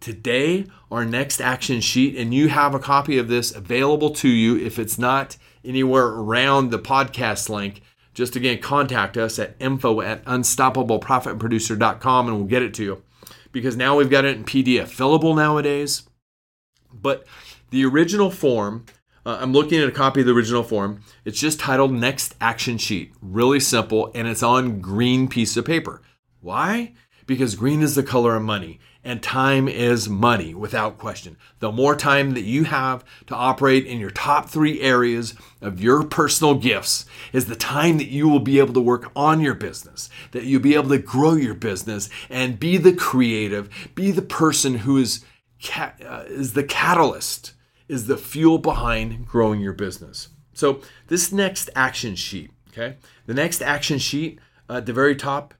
Today, 0.00 0.66
our 0.90 1.04
next 1.04 1.40
action 1.40 1.80
sheet, 1.80 2.16
and 2.16 2.32
you 2.32 2.48
have 2.48 2.74
a 2.74 2.78
copy 2.78 3.18
of 3.18 3.28
this 3.28 3.54
available 3.54 4.10
to 4.10 4.28
you 4.28 4.56
if 4.56 4.78
it's 4.78 4.98
not 4.98 5.36
anywhere 5.64 6.06
around 6.06 6.70
the 6.70 6.78
podcast 6.78 7.48
link 7.48 7.82
just 8.18 8.34
again 8.34 8.58
contact 8.58 9.16
us 9.16 9.38
at 9.38 9.54
info 9.60 10.00
at 10.00 10.24
unstoppableprofitproducer.com 10.24 12.26
and 12.26 12.36
we'll 12.36 12.46
get 12.46 12.62
it 12.62 12.74
to 12.74 12.82
you. 12.82 13.04
Because 13.52 13.76
now 13.76 13.96
we've 13.96 14.10
got 14.10 14.24
it 14.24 14.36
in 14.36 14.44
pdf 14.44 14.86
fillable 14.86 15.36
nowadays. 15.36 16.08
But 16.92 17.24
the 17.70 17.84
original 17.84 18.32
form 18.32 18.86
uh, 19.24 19.38
i'm 19.40 19.52
looking 19.52 19.80
at 19.80 19.88
a 19.88 19.92
copy 19.92 20.18
of 20.20 20.26
the 20.26 20.32
original 20.32 20.64
form. 20.64 21.00
It's 21.24 21.38
just 21.38 21.60
titled 21.60 21.92
next 21.92 22.34
action 22.40 22.76
sheet. 22.76 23.12
Really 23.22 23.60
simple 23.60 24.10
and 24.16 24.26
it's 24.26 24.42
on 24.42 24.80
green 24.80 25.28
piece 25.28 25.56
of 25.56 25.64
paper. 25.64 26.02
Why? 26.40 26.94
Because 27.24 27.54
green 27.54 27.82
is 27.82 27.94
the 27.94 28.02
color 28.02 28.34
of 28.34 28.42
money 28.42 28.80
and 29.08 29.22
time 29.22 29.68
is 29.68 30.06
money 30.06 30.52
without 30.52 30.98
question. 30.98 31.38
The 31.60 31.72
more 31.72 31.96
time 31.96 32.34
that 32.34 32.42
you 32.42 32.64
have 32.64 33.02
to 33.28 33.34
operate 33.34 33.86
in 33.86 33.98
your 33.98 34.10
top 34.10 34.50
three 34.50 34.82
areas 34.82 35.34
of 35.62 35.80
your 35.80 36.04
personal 36.04 36.56
gifts 36.56 37.06
is 37.32 37.46
the 37.46 37.56
time 37.56 37.96
that 37.96 38.08
you 38.08 38.28
will 38.28 38.38
be 38.38 38.58
able 38.58 38.74
to 38.74 38.82
work 38.82 39.10
on 39.16 39.40
your 39.40 39.54
business, 39.54 40.10
that 40.32 40.44
you'll 40.44 40.60
be 40.60 40.74
able 40.74 40.90
to 40.90 40.98
grow 40.98 41.32
your 41.32 41.54
business 41.54 42.10
and 42.28 42.60
be 42.60 42.76
the 42.76 42.92
creative, 42.92 43.70
be 43.94 44.10
the 44.10 44.20
person 44.20 44.74
who 44.80 44.98
is, 44.98 45.24
uh, 45.74 46.24
is 46.26 46.52
the 46.52 46.62
catalyst, 46.62 47.54
is 47.88 48.08
the 48.08 48.18
fuel 48.18 48.58
behind 48.58 49.26
growing 49.26 49.60
your 49.62 49.72
business. 49.72 50.28
So, 50.52 50.82
this 51.06 51.32
next 51.32 51.70
action 51.74 52.14
sheet, 52.14 52.50
okay, 52.72 52.98
the 53.24 53.32
next 53.32 53.62
action 53.62 53.96
sheet 53.96 54.38
uh, 54.68 54.74
at 54.74 54.86
the 54.86 54.92
very 54.92 55.16
top 55.16 55.54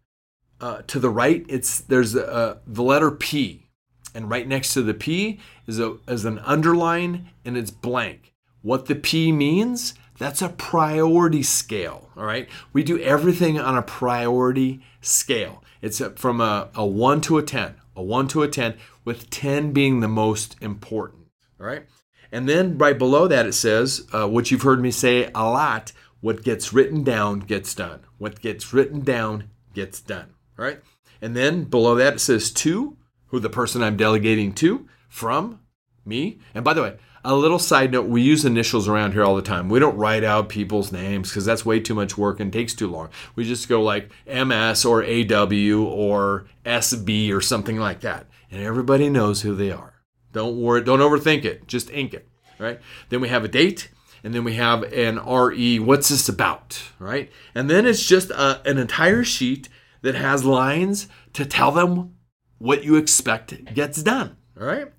uh, 0.60 0.82
to 0.88 0.98
the 0.98 1.10
right, 1.10 1.44
it's 1.48 1.80
there's 1.80 2.14
a, 2.14 2.58
the 2.66 2.82
letter 2.82 3.10
P, 3.10 3.68
and 4.14 4.28
right 4.28 4.46
next 4.46 4.74
to 4.74 4.82
the 4.82 4.94
P 4.94 5.40
is 5.66 5.78
a 5.78 5.96
is 6.08 6.24
an 6.24 6.38
underline 6.40 7.30
and 7.44 7.56
it's 7.56 7.70
blank. 7.70 8.34
What 8.62 8.86
the 8.86 8.96
P 8.96 9.30
means? 9.32 9.94
That's 10.18 10.42
a 10.42 10.48
priority 10.48 11.44
scale. 11.44 12.10
All 12.16 12.24
right, 12.24 12.48
we 12.72 12.82
do 12.82 13.00
everything 13.00 13.58
on 13.60 13.76
a 13.76 13.82
priority 13.82 14.82
scale. 15.00 15.62
It's 15.80 16.00
a, 16.00 16.10
from 16.10 16.40
a, 16.40 16.70
a 16.74 16.84
one 16.84 17.20
to 17.22 17.38
a 17.38 17.42
ten, 17.42 17.76
a 17.94 18.02
one 18.02 18.26
to 18.28 18.42
a 18.42 18.48
ten, 18.48 18.76
with 19.04 19.30
ten 19.30 19.72
being 19.72 20.00
the 20.00 20.08
most 20.08 20.56
important. 20.60 21.28
All 21.60 21.66
right, 21.66 21.86
and 22.32 22.48
then 22.48 22.78
right 22.78 22.98
below 22.98 23.28
that 23.28 23.46
it 23.46 23.54
says 23.54 24.06
uh, 24.12 24.26
what 24.26 24.50
you've 24.50 24.62
heard 24.62 24.80
me 24.80 24.90
say 24.90 25.30
a 25.36 25.44
lot: 25.44 25.92
what 26.20 26.42
gets 26.42 26.72
written 26.72 27.04
down 27.04 27.38
gets 27.38 27.72
done. 27.76 28.00
What 28.18 28.40
gets 28.40 28.72
written 28.72 29.02
down 29.02 29.50
gets 29.72 30.00
done 30.00 30.34
right? 30.58 30.80
And 31.22 31.34
then 31.34 31.64
below 31.64 31.94
that 31.94 32.14
it 32.14 32.20
says 32.20 32.50
to, 32.52 32.98
who 33.28 33.40
the 33.40 33.48
person 33.48 33.82
I'm 33.82 33.96
delegating 33.96 34.52
to, 34.54 34.86
from 35.08 35.60
me. 36.04 36.38
And 36.54 36.64
by 36.64 36.74
the 36.74 36.82
way, 36.82 36.96
a 37.24 37.34
little 37.34 37.58
side 37.58 37.92
note 37.92 38.08
we 38.08 38.22
use 38.22 38.44
initials 38.44 38.88
around 38.88 39.12
here 39.12 39.24
all 39.24 39.36
the 39.36 39.42
time. 39.42 39.68
We 39.68 39.78
don't 39.78 39.96
write 39.96 40.24
out 40.24 40.48
people's 40.48 40.92
names 40.92 41.30
because 41.30 41.44
that's 41.44 41.66
way 41.66 41.80
too 41.80 41.94
much 41.94 42.16
work 42.16 42.40
and 42.40 42.52
takes 42.52 42.74
too 42.74 42.88
long. 42.88 43.10
We 43.34 43.44
just 43.44 43.68
go 43.68 43.82
like 43.82 44.10
MS 44.26 44.84
or 44.84 45.02
AW 45.02 45.84
or 45.84 46.46
SB 46.64 47.32
or 47.32 47.40
something 47.40 47.78
like 47.78 48.00
that. 48.00 48.26
And 48.50 48.62
everybody 48.62 49.10
knows 49.10 49.42
who 49.42 49.54
they 49.54 49.70
are. 49.70 49.94
Don't 50.32 50.60
worry, 50.60 50.82
don't 50.82 51.00
overthink 51.00 51.44
it. 51.44 51.66
Just 51.66 51.90
ink 51.90 52.14
it, 52.14 52.28
right? 52.58 52.80
Then 53.08 53.20
we 53.20 53.28
have 53.28 53.44
a 53.44 53.48
date 53.48 53.90
and 54.24 54.34
then 54.34 54.44
we 54.44 54.54
have 54.54 54.82
an 54.84 55.18
RE, 55.24 55.78
what's 55.80 56.08
this 56.08 56.28
about, 56.28 56.82
right? 56.98 57.30
And 57.54 57.68
then 57.68 57.86
it's 57.86 58.06
just 58.06 58.30
a, 58.30 58.60
an 58.64 58.78
entire 58.78 59.24
sheet 59.24 59.68
that 60.02 60.14
has 60.14 60.44
lines 60.44 61.08
to 61.32 61.44
tell 61.44 61.72
them 61.72 62.14
what 62.58 62.84
you 62.84 62.96
expect 62.96 63.74
gets 63.74 64.02
done. 64.02 64.36
All 64.58 64.66
right. 64.66 64.92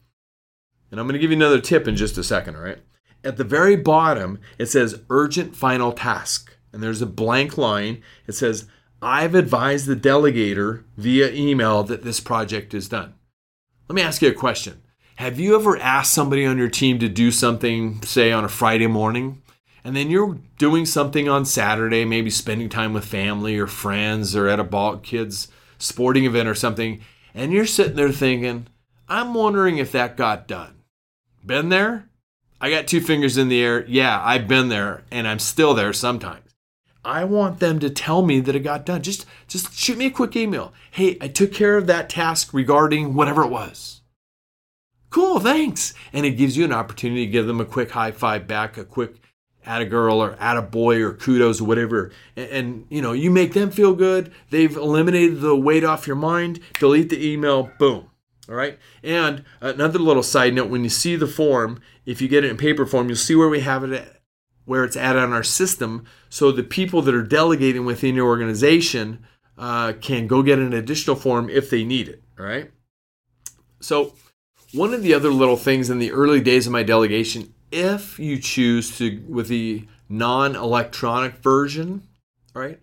And 0.91 0.99
I'm 0.99 1.05
going 1.05 1.13
to 1.13 1.19
give 1.19 1.31
you 1.31 1.37
another 1.37 1.61
tip 1.61 1.87
in 1.87 1.95
just 1.95 2.17
a 2.17 2.23
second. 2.23 2.55
All 2.55 2.61
right. 2.61 2.79
At 3.23 3.37
the 3.37 3.43
very 3.43 3.75
bottom, 3.75 4.39
it 4.57 4.67
says 4.67 5.01
urgent 5.09 5.55
final 5.55 5.91
task. 5.91 6.55
And 6.71 6.81
there's 6.81 7.01
a 7.01 7.07
blank 7.07 7.57
line. 7.57 8.01
It 8.27 8.33
says, 8.33 8.67
I've 9.01 9.35
advised 9.35 9.87
the 9.87 9.95
delegator 9.95 10.83
via 10.97 11.31
email 11.31 11.83
that 11.83 12.03
this 12.03 12.19
project 12.19 12.73
is 12.73 12.89
done. 12.89 13.15
Let 13.87 13.95
me 13.95 14.01
ask 14.01 14.21
you 14.21 14.29
a 14.29 14.33
question. 14.33 14.81
Have 15.15 15.39
you 15.39 15.55
ever 15.55 15.77
asked 15.77 16.13
somebody 16.13 16.45
on 16.45 16.57
your 16.57 16.69
team 16.69 16.99
to 16.99 17.09
do 17.09 17.31
something, 17.31 18.01
say 18.03 18.31
on 18.31 18.45
a 18.45 18.49
Friday 18.49 18.87
morning, 18.87 19.41
and 19.89 19.95
then 19.95 20.11
you're 20.11 20.37
doing 20.59 20.85
something 20.85 21.27
on 21.27 21.45
Saturday, 21.45 22.05
maybe 22.05 22.29
spending 22.29 22.69
time 22.69 22.93
with 22.93 23.05
family 23.05 23.57
or 23.57 23.65
friends 23.65 24.35
or 24.35 24.47
at 24.47 24.59
a 24.59 24.63
ball 24.63 24.97
kids 24.97 25.47
sporting 25.79 26.25
event 26.25 26.47
or 26.47 26.53
something, 26.53 27.01
and 27.33 27.51
you're 27.51 27.65
sitting 27.65 27.95
there 27.95 28.11
thinking, 28.11 28.67
I'm 29.07 29.33
wondering 29.33 29.79
if 29.79 29.91
that 29.93 30.15
got 30.15 30.47
done. 30.47 30.83
Been 31.43 31.69
there? 31.69 32.07
I 32.61 32.69
got 32.69 32.85
two 32.85 33.01
fingers 33.01 33.35
in 33.35 33.49
the 33.49 33.63
air. 33.63 33.83
Yeah, 33.87 34.21
I've 34.23 34.47
been 34.47 34.69
there 34.69 35.05
and 35.09 35.27
I'm 35.27 35.39
still 35.39 35.73
there 35.73 35.91
sometimes. 35.91 36.53
I 37.03 37.23
want 37.23 37.59
them 37.59 37.79
to 37.79 37.89
tell 37.89 38.21
me 38.21 38.41
that 38.41 38.55
it 38.55 38.59
got 38.59 38.85
done. 38.85 39.01
Just 39.01 39.25
just 39.47 39.73
shoot 39.73 39.97
me 39.97 40.05
a 40.05 40.11
quick 40.11 40.35
email. 40.35 40.71
Hey, 40.91 41.17
I 41.19 41.29
took 41.29 41.51
care 41.51 41.79
of 41.79 41.87
that 41.87 42.11
task 42.11 42.53
regarding 42.53 43.15
whatever 43.15 43.41
it 43.41 43.49
was. 43.49 44.01
Cool, 45.09 45.39
thanks. 45.39 45.95
And 46.13 46.27
it 46.27 46.37
gives 46.37 46.55
you 46.55 46.65
an 46.65 46.73
opportunity 46.73 47.25
to 47.25 47.31
give 47.31 47.47
them 47.47 47.59
a 47.59 47.65
quick 47.65 47.89
high 47.89 48.11
five 48.11 48.45
back, 48.45 48.77
a 48.77 48.85
quick 48.85 49.15
at 49.65 49.81
a 49.81 49.85
girl 49.85 50.21
or 50.21 50.33
at 50.33 50.57
a 50.57 50.61
boy 50.61 51.01
or 51.01 51.13
kudos 51.13 51.61
or 51.61 51.65
whatever. 51.65 52.11
And, 52.35 52.49
and, 52.49 52.85
you 52.89 53.01
know 53.01 53.11
you 53.11 53.29
make 53.29 53.53
them 53.53 53.71
feel 53.71 53.93
good. 53.93 54.31
They've 54.49 54.75
eliminated 54.75 55.41
the 55.41 55.55
weight 55.55 55.83
off 55.83 56.07
your 56.07 56.15
mind. 56.15 56.59
Delete 56.79 57.09
the 57.09 57.25
email. 57.25 57.71
Boom. 57.77 58.09
All 58.47 58.55
right? 58.55 58.79
And 59.03 59.43
another 59.61 59.99
little 59.99 60.23
side 60.23 60.53
note 60.53 60.69
when 60.69 60.83
you 60.83 60.89
see 60.89 61.15
the 61.15 61.27
form 61.27 61.79
if 62.05 62.21
you 62.21 62.27
get 62.27 62.43
it 62.43 62.49
in 62.49 62.57
paper 62.57 62.85
form 62.85 63.07
you'll 63.07 63.15
see 63.15 63.35
where 63.35 63.49
we 63.49 63.59
have 63.59 63.83
it 63.83 63.91
at, 63.91 64.21
where 64.65 64.83
it's 64.83 64.97
at 64.97 65.15
on 65.15 65.33
our 65.33 65.43
system. 65.43 66.05
So 66.29 66.51
the 66.51 66.63
people 66.63 67.01
that 67.03 67.13
are 67.13 67.23
delegating 67.23 67.85
within 67.85 68.15
your 68.15 68.27
organization 68.27 69.25
uh, 69.57 69.93
can 69.99 70.25
go 70.25 70.41
get 70.41 70.57
an 70.57 70.73
additional 70.73 71.15
form 71.15 71.49
if 71.49 71.69
they 71.69 71.83
need 71.83 72.07
it. 72.07 72.23
All 72.39 72.45
right? 72.45 72.71
So 73.81 74.15
one 74.73 74.93
of 74.93 75.03
the 75.03 75.13
other 75.13 75.29
little 75.29 75.57
things 75.57 75.89
in 75.89 75.99
the 75.99 76.11
early 76.11 76.41
days 76.41 76.65
of 76.65 76.73
my 76.73 76.83
delegation 76.83 77.53
if 77.71 78.19
you 78.19 78.39
choose 78.39 78.97
to 78.97 79.23
with 79.27 79.47
the 79.47 79.87
non-electronic 80.07 81.35
version, 81.35 82.07
right? 82.53 82.79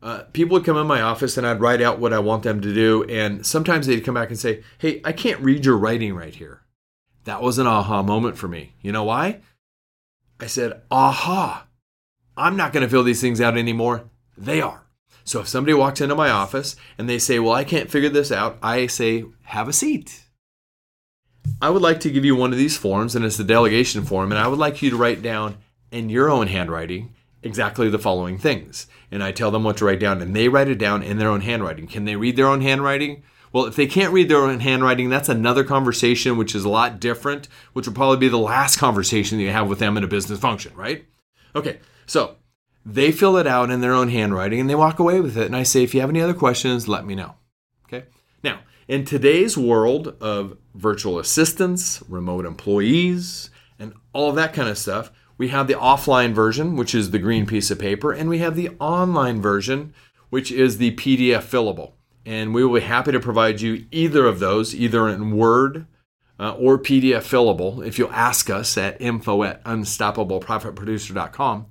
Uh, 0.00 0.22
people 0.32 0.54
would 0.54 0.64
come 0.64 0.76
in 0.76 0.86
my 0.86 1.00
office 1.00 1.36
and 1.36 1.46
I'd 1.46 1.60
write 1.60 1.82
out 1.82 1.98
what 1.98 2.12
I 2.12 2.20
want 2.20 2.44
them 2.44 2.60
to 2.60 2.72
do, 2.74 3.04
and 3.04 3.44
sometimes 3.44 3.86
they'd 3.86 4.04
come 4.04 4.14
back 4.14 4.28
and 4.28 4.38
say, 4.38 4.62
"Hey, 4.78 5.00
I 5.04 5.12
can't 5.12 5.40
read 5.40 5.64
your 5.64 5.76
writing 5.76 6.14
right 6.14 6.34
here." 6.34 6.62
That 7.24 7.42
was 7.42 7.58
an 7.58 7.66
aha 7.66 8.02
moment 8.02 8.38
for 8.38 8.48
me. 8.48 8.74
You 8.80 8.92
know 8.92 9.04
why? 9.04 9.40
I 10.38 10.46
said, 10.46 10.82
"Aha! 10.90 11.66
I'm 12.36 12.56
not 12.56 12.72
going 12.72 12.84
to 12.84 12.88
fill 12.88 13.02
these 13.02 13.20
things 13.20 13.40
out 13.40 13.58
anymore. 13.58 14.04
They 14.36 14.60
are." 14.60 14.86
So 15.24 15.40
if 15.40 15.48
somebody 15.48 15.74
walks 15.74 16.00
into 16.00 16.14
my 16.14 16.30
office 16.30 16.76
and 16.96 17.08
they 17.08 17.18
say, 17.18 17.40
"Well, 17.40 17.54
I 17.54 17.64
can't 17.64 17.90
figure 17.90 18.08
this 18.08 18.30
out," 18.30 18.56
I 18.62 18.86
say, 18.86 19.24
"Have 19.42 19.68
a 19.68 19.72
seat." 19.72 20.24
I 21.60 21.70
would 21.70 21.82
like 21.82 22.00
to 22.00 22.10
give 22.10 22.24
you 22.24 22.36
one 22.36 22.52
of 22.52 22.58
these 22.58 22.76
forms, 22.76 23.16
and 23.16 23.24
it's 23.24 23.36
the 23.36 23.44
delegation 23.44 24.04
form, 24.04 24.30
and 24.30 24.38
I 24.38 24.46
would 24.46 24.58
like 24.58 24.80
you 24.80 24.90
to 24.90 24.96
write 24.96 25.22
down 25.22 25.56
in 25.90 26.08
your 26.08 26.30
own 26.30 26.46
handwriting 26.46 27.14
exactly 27.42 27.88
the 27.88 27.98
following 27.98 28.38
things. 28.38 28.86
And 29.10 29.22
I 29.22 29.32
tell 29.32 29.50
them 29.50 29.64
what 29.64 29.76
to 29.78 29.84
write 29.84 30.00
down, 30.00 30.22
and 30.22 30.36
they 30.36 30.48
write 30.48 30.68
it 30.68 30.78
down 30.78 31.02
in 31.02 31.18
their 31.18 31.28
own 31.28 31.40
handwriting. 31.40 31.88
Can 31.88 32.04
they 32.04 32.16
read 32.16 32.36
their 32.36 32.46
own 32.46 32.60
handwriting? 32.60 33.22
Well, 33.52 33.64
if 33.64 33.76
they 33.76 33.86
can't 33.86 34.12
read 34.12 34.28
their 34.28 34.44
own 34.44 34.60
handwriting, 34.60 35.08
that's 35.08 35.28
another 35.28 35.64
conversation, 35.64 36.36
which 36.36 36.54
is 36.54 36.64
a 36.64 36.68
lot 36.68 37.00
different, 37.00 37.48
which 37.72 37.86
will 37.86 37.94
probably 37.94 38.18
be 38.18 38.28
the 38.28 38.38
last 38.38 38.78
conversation 38.78 39.38
that 39.38 39.44
you 39.44 39.50
have 39.50 39.68
with 39.68 39.78
them 39.78 39.96
in 39.96 40.04
a 40.04 40.08
business 40.08 40.38
function, 40.38 40.74
right? 40.76 41.06
Okay, 41.56 41.78
so 42.06 42.36
they 42.84 43.10
fill 43.10 43.36
it 43.36 43.46
out 43.46 43.70
in 43.70 43.80
their 43.80 43.94
own 43.94 44.10
handwriting 44.10 44.60
and 44.60 44.70
they 44.70 44.74
walk 44.74 44.98
away 44.98 45.20
with 45.20 45.36
it. 45.36 45.46
And 45.46 45.56
I 45.56 45.62
say, 45.62 45.82
if 45.82 45.94
you 45.94 46.00
have 46.02 46.10
any 46.10 46.20
other 46.20 46.34
questions, 46.34 46.88
let 46.88 47.06
me 47.06 47.14
know. 47.14 47.34
Okay, 47.86 48.04
now, 48.44 48.60
in 48.88 49.04
today's 49.04 49.56
world 49.56 50.16
of 50.20 50.56
virtual 50.74 51.18
assistants, 51.18 52.02
remote 52.08 52.46
employees, 52.46 53.50
and 53.78 53.92
all 54.14 54.32
that 54.32 54.54
kind 54.54 54.68
of 54.68 54.78
stuff, 54.78 55.12
we 55.36 55.48
have 55.48 55.68
the 55.68 55.74
offline 55.74 56.32
version, 56.32 56.74
which 56.74 56.94
is 56.94 57.10
the 57.10 57.18
green 57.18 57.46
piece 57.46 57.70
of 57.70 57.78
paper, 57.78 58.12
and 58.12 58.28
we 58.28 58.38
have 58.38 58.56
the 58.56 58.70
online 58.80 59.40
version, 59.40 59.94
which 60.30 60.50
is 60.50 60.78
the 60.78 60.96
PDF 60.96 61.42
fillable. 61.42 61.92
And 62.26 62.52
we 62.52 62.64
will 62.64 62.74
be 62.74 62.80
happy 62.80 63.12
to 63.12 63.20
provide 63.20 63.60
you 63.60 63.86
either 63.92 64.26
of 64.26 64.40
those, 64.40 64.74
either 64.74 65.08
in 65.08 65.36
Word 65.36 65.86
uh, 66.40 66.54
or 66.54 66.78
PDF 66.78 67.22
fillable, 67.22 67.86
if 67.86 67.98
you'll 67.98 68.12
ask 68.12 68.50
us 68.50 68.76
at 68.76 69.00
info 69.00 69.44
at 69.44 69.62
unstoppableprofitproducer.com. 69.64 71.66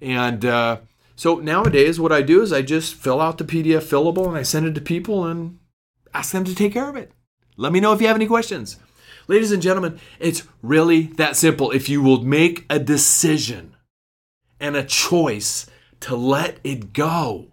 And 0.00 0.44
uh, 0.44 0.78
so 1.14 1.36
nowadays, 1.36 1.98
what 1.98 2.12
I 2.12 2.22
do 2.22 2.42
is 2.42 2.52
I 2.52 2.62
just 2.62 2.94
fill 2.94 3.20
out 3.20 3.38
the 3.38 3.44
PDF 3.44 3.82
fillable 3.82 4.28
and 4.28 4.36
I 4.36 4.42
send 4.42 4.66
it 4.66 4.74
to 4.74 4.80
people 4.80 5.24
and 5.24 5.58
ask 6.16 6.32
them 6.32 6.44
to 6.44 6.54
take 6.54 6.72
care 6.72 6.88
of 6.88 6.96
it. 6.96 7.12
Let 7.58 7.72
me 7.72 7.80
know 7.80 7.92
if 7.92 8.00
you 8.00 8.06
have 8.06 8.16
any 8.16 8.26
questions. 8.26 8.78
Ladies 9.28 9.52
and 9.52 9.60
gentlemen, 9.60 10.00
it's 10.18 10.44
really 10.62 11.02
that 11.14 11.36
simple. 11.36 11.70
If 11.70 11.88
you 11.90 12.00
will 12.00 12.22
make 12.22 12.64
a 12.70 12.78
decision 12.78 13.76
and 14.58 14.76
a 14.76 14.84
choice 14.84 15.66
to 16.00 16.16
let 16.16 16.58
it 16.64 16.94
go, 16.94 17.48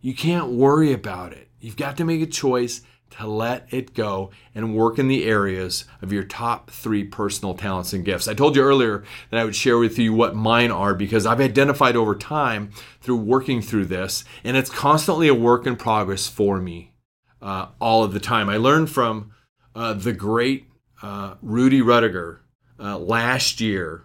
you 0.00 0.14
can't 0.14 0.50
worry 0.50 0.92
about 0.92 1.32
it. 1.32 1.48
You've 1.60 1.76
got 1.76 1.98
to 1.98 2.04
make 2.04 2.22
a 2.22 2.26
choice 2.26 2.80
to 3.10 3.26
let 3.26 3.66
it 3.72 3.94
go 3.94 4.30
and 4.54 4.76
work 4.76 4.98
in 4.98 5.08
the 5.08 5.24
areas 5.24 5.84
of 6.02 6.12
your 6.12 6.24
top 6.24 6.70
three 6.70 7.04
personal 7.04 7.54
talents 7.54 7.92
and 7.92 8.04
gifts. 8.04 8.28
I 8.28 8.34
told 8.34 8.56
you 8.56 8.62
earlier 8.62 9.04
that 9.30 9.40
I 9.40 9.44
would 9.44 9.56
share 9.56 9.78
with 9.78 9.98
you 9.98 10.12
what 10.12 10.34
mine 10.34 10.70
are 10.70 10.94
because 10.94 11.26
I've 11.26 11.40
identified 11.40 11.96
over 11.96 12.14
time 12.14 12.70
through 13.00 13.16
working 13.16 13.62
through 13.62 13.86
this, 13.86 14.24
and 14.44 14.56
it's 14.56 14.70
constantly 14.70 15.28
a 15.28 15.34
work 15.34 15.66
in 15.66 15.76
progress 15.76 16.26
for 16.26 16.58
me 16.58 16.92
uh, 17.40 17.68
all 17.80 18.04
of 18.04 18.12
the 18.12 18.20
time. 18.20 18.48
I 18.48 18.56
learned 18.56 18.90
from 18.90 19.32
uh, 19.74 19.94
the 19.94 20.12
great 20.12 20.66
uh, 21.02 21.34
Rudy 21.42 21.80
Ruettiger 21.80 22.40
uh, 22.78 22.98
last 22.98 23.60
year 23.60 24.04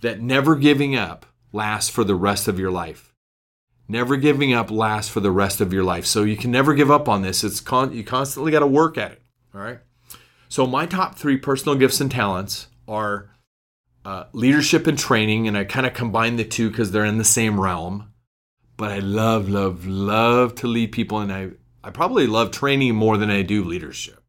that 0.00 0.20
never 0.20 0.56
giving 0.56 0.94
up 0.94 1.26
lasts 1.52 1.90
for 1.90 2.04
the 2.04 2.14
rest 2.14 2.48
of 2.48 2.58
your 2.58 2.70
life. 2.70 3.14
Never 3.88 4.16
giving 4.16 4.52
up 4.52 4.70
lasts 4.70 5.10
for 5.10 5.20
the 5.20 5.30
rest 5.30 5.60
of 5.60 5.72
your 5.72 5.84
life. 5.84 6.06
So 6.06 6.24
you 6.24 6.36
can 6.36 6.50
never 6.50 6.74
give 6.74 6.90
up 6.90 7.08
on 7.08 7.22
this. 7.22 7.44
It's 7.44 7.60
con- 7.60 7.92
you 7.92 8.02
constantly 8.02 8.50
got 8.50 8.60
to 8.60 8.66
work 8.66 8.98
at 8.98 9.12
it. 9.12 9.22
All 9.54 9.60
right. 9.60 9.78
So 10.48 10.66
my 10.66 10.86
top 10.86 11.16
three 11.16 11.36
personal 11.36 11.76
gifts 11.76 12.00
and 12.00 12.10
talents 12.10 12.68
are 12.88 13.30
uh, 14.04 14.24
leadership 14.32 14.86
and 14.86 14.98
training, 14.98 15.48
and 15.48 15.56
I 15.56 15.64
kind 15.64 15.86
of 15.86 15.94
combine 15.94 16.36
the 16.36 16.44
two 16.44 16.70
because 16.70 16.92
they're 16.92 17.04
in 17.04 17.18
the 17.18 17.24
same 17.24 17.60
realm. 17.60 18.12
But 18.76 18.92
I 18.92 18.98
love, 18.98 19.48
love, 19.48 19.86
love 19.86 20.54
to 20.56 20.66
lead 20.66 20.92
people, 20.92 21.18
and 21.18 21.32
I 21.32 21.50
I 21.86 21.90
probably 21.90 22.26
love 22.26 22.50
training 22.50 22.96
more 22.96 23.16
than 23.16 23.30
I 23.30 23.42
do 23.42 23.62
leadership. 23.62 24.20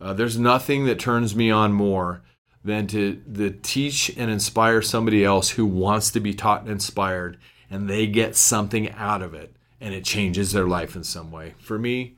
Uh, 0.00 0.14
there's 0.14 0.38
nothing 0.38 0.86
that 0.86 0.98
turns 0.98 1.36
me 1.36 1.50
on 1.50 1.74
more 1.74 2.22
than 2.64 2.86
to, 2.86 3.16
to 3.34 3.50
teach 3.50 4.10
and 4.16 4.30
inspire 4.30 4.80
somebody 4.80 5.22
else 5.22 5.50
who 5.50 5.66
wants 5.66 6.10
to 6.12 6.20
be 6.20 6.32
taught 6.32 6.62
and 6.62 6.70
inspired, 6.70 7.38
and 7.74 7.90
they 7.90 8.06
get 8.06 8.36
something 8.36 8.88
out 8.92 9.20
of 9.20 9.34
it, 9.34 9.56
and 9.80 9.92
it 9.92 10.04
changes 10.04 10.52
their 10.52 10.68
life 10.68 10.94
in 10.94 11.02
some 11.02 11.32
way. 11.32 11.54
For 11.58 11.76
me, 11.76 12.16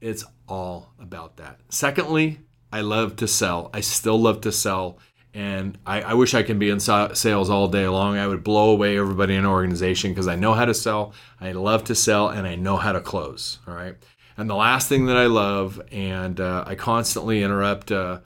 it's 0.00 0.24
all 0.48 0.92
about 1.00 1.38
that. 1.38 1.58
Secondly, 1.70 2.38
I 2.72 2.82
love 2.82 3.16
to 3.16 3.26
sell. 3.26 3.68
I 3.74 3.80
still 3.80 4.16
love 4.16 4.42
to 4.42 4.52
sell. 4.52 5.00
And 5.34 5.76
I, 5.84 6.02
I, 6.02 6.14
wish 6.14 6.34
I 6.34 6.44
could 6.44 6.60
be 6.60 6.70
in 6.70 6.78
sales 6.78 7.50
all 7.50 7.66
day 7.66 7.88
long. 7.88 8.16
I 8.16 8.28
would 8.28 8.44
blow 8.44 8.70
away 8.70 8.96
everybody 8.96 9.34
in 9.34 9.40
an 9.40 9.46
organization 9.46 10.12
because 10.12 10.28
I 10.28 10.36
know 10.36 10.54
how 10.54 10.66
to 10.66 10.74
sell, 10.74 11.14
I 11.40 11.50
love 11.50 11.82
to 11.84 11.96
sell, 11.96 12.28
and 12.28 12.46
I 12.46 12.54
know 12.54 12.76
how 12.76 12.92
to 12.92 13.00
close. 13.00 13.58
All 13.66 13.74
right. 13.74 13.96
And 14.36 14.48
the 14.48 14.54
last 14.54 14.88
thing 14.88 15.06
that 15.06 15.16
I 15.16 15.26
love, 15.26 15.82
and 15.90 16.38
uh, 16.38 16.62
I 16.64 16.76
constantly 16.76 17.42
interrupt 17.42 17.90
uh, 17.90 18.20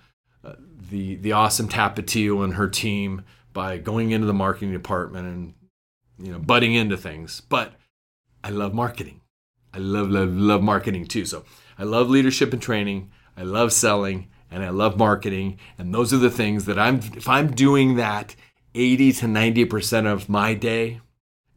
uh 0.45 0.57
the 0.91 1.17
the 1.17 1.33
awesome 1.33 1.71
Tapatio 1.71 2.45
and 2.45 2.55
her 2.55 2.69
team 2.69 3.25
by 3.55 3.79
going 3.79 4.11
into 4.11 4.27
the 4.27 4.35
marketing 4.35 4.73
department 4.73 5.27
and 5.27 5.55
you 6.19 6.33
know 6.33 6.39
butting 6.39 6.75
into 6.75 6.97
things. 6.97 7.41
But 7.41 7.75
I 8.43 8.51
love 8.51 8.75
marketing. 8.75 9.21
I 9.73 9.79
love 9.79 10.11
love 10.11 10.35
love 10.35 10.63
marketing 10.63 11.07
too. 11.07 11.25
So 11.25 11.45
I 11.79 11.85
love 11.85 12.09
leadership 12.09 12.53
and 12.53 12.63
training. 12.63 13.11
I 13.37 13.43
love 13.43 13.73
selling 13.73 14.29
and 14.51 14.65
I 14.65 14.71
love 14.71 14.99
marketing. 14.99 15.59
And 15.79 15.95
those 15.95 16.13
are 16.13 16.19
the 16.19 16.31
things 16.31 16.65
that 16.67 16.79
I'm, 16.79 16.97
if 17.17 17.29
I'm 17.29 17.53
doing 17.53 17.97
that 17.97 18.35
80 18.75 19.13
to 19.13 19.27
90% 19.27 20.07
of 20.07 20.29
my 20.29 20.55
day, 20.55 21.01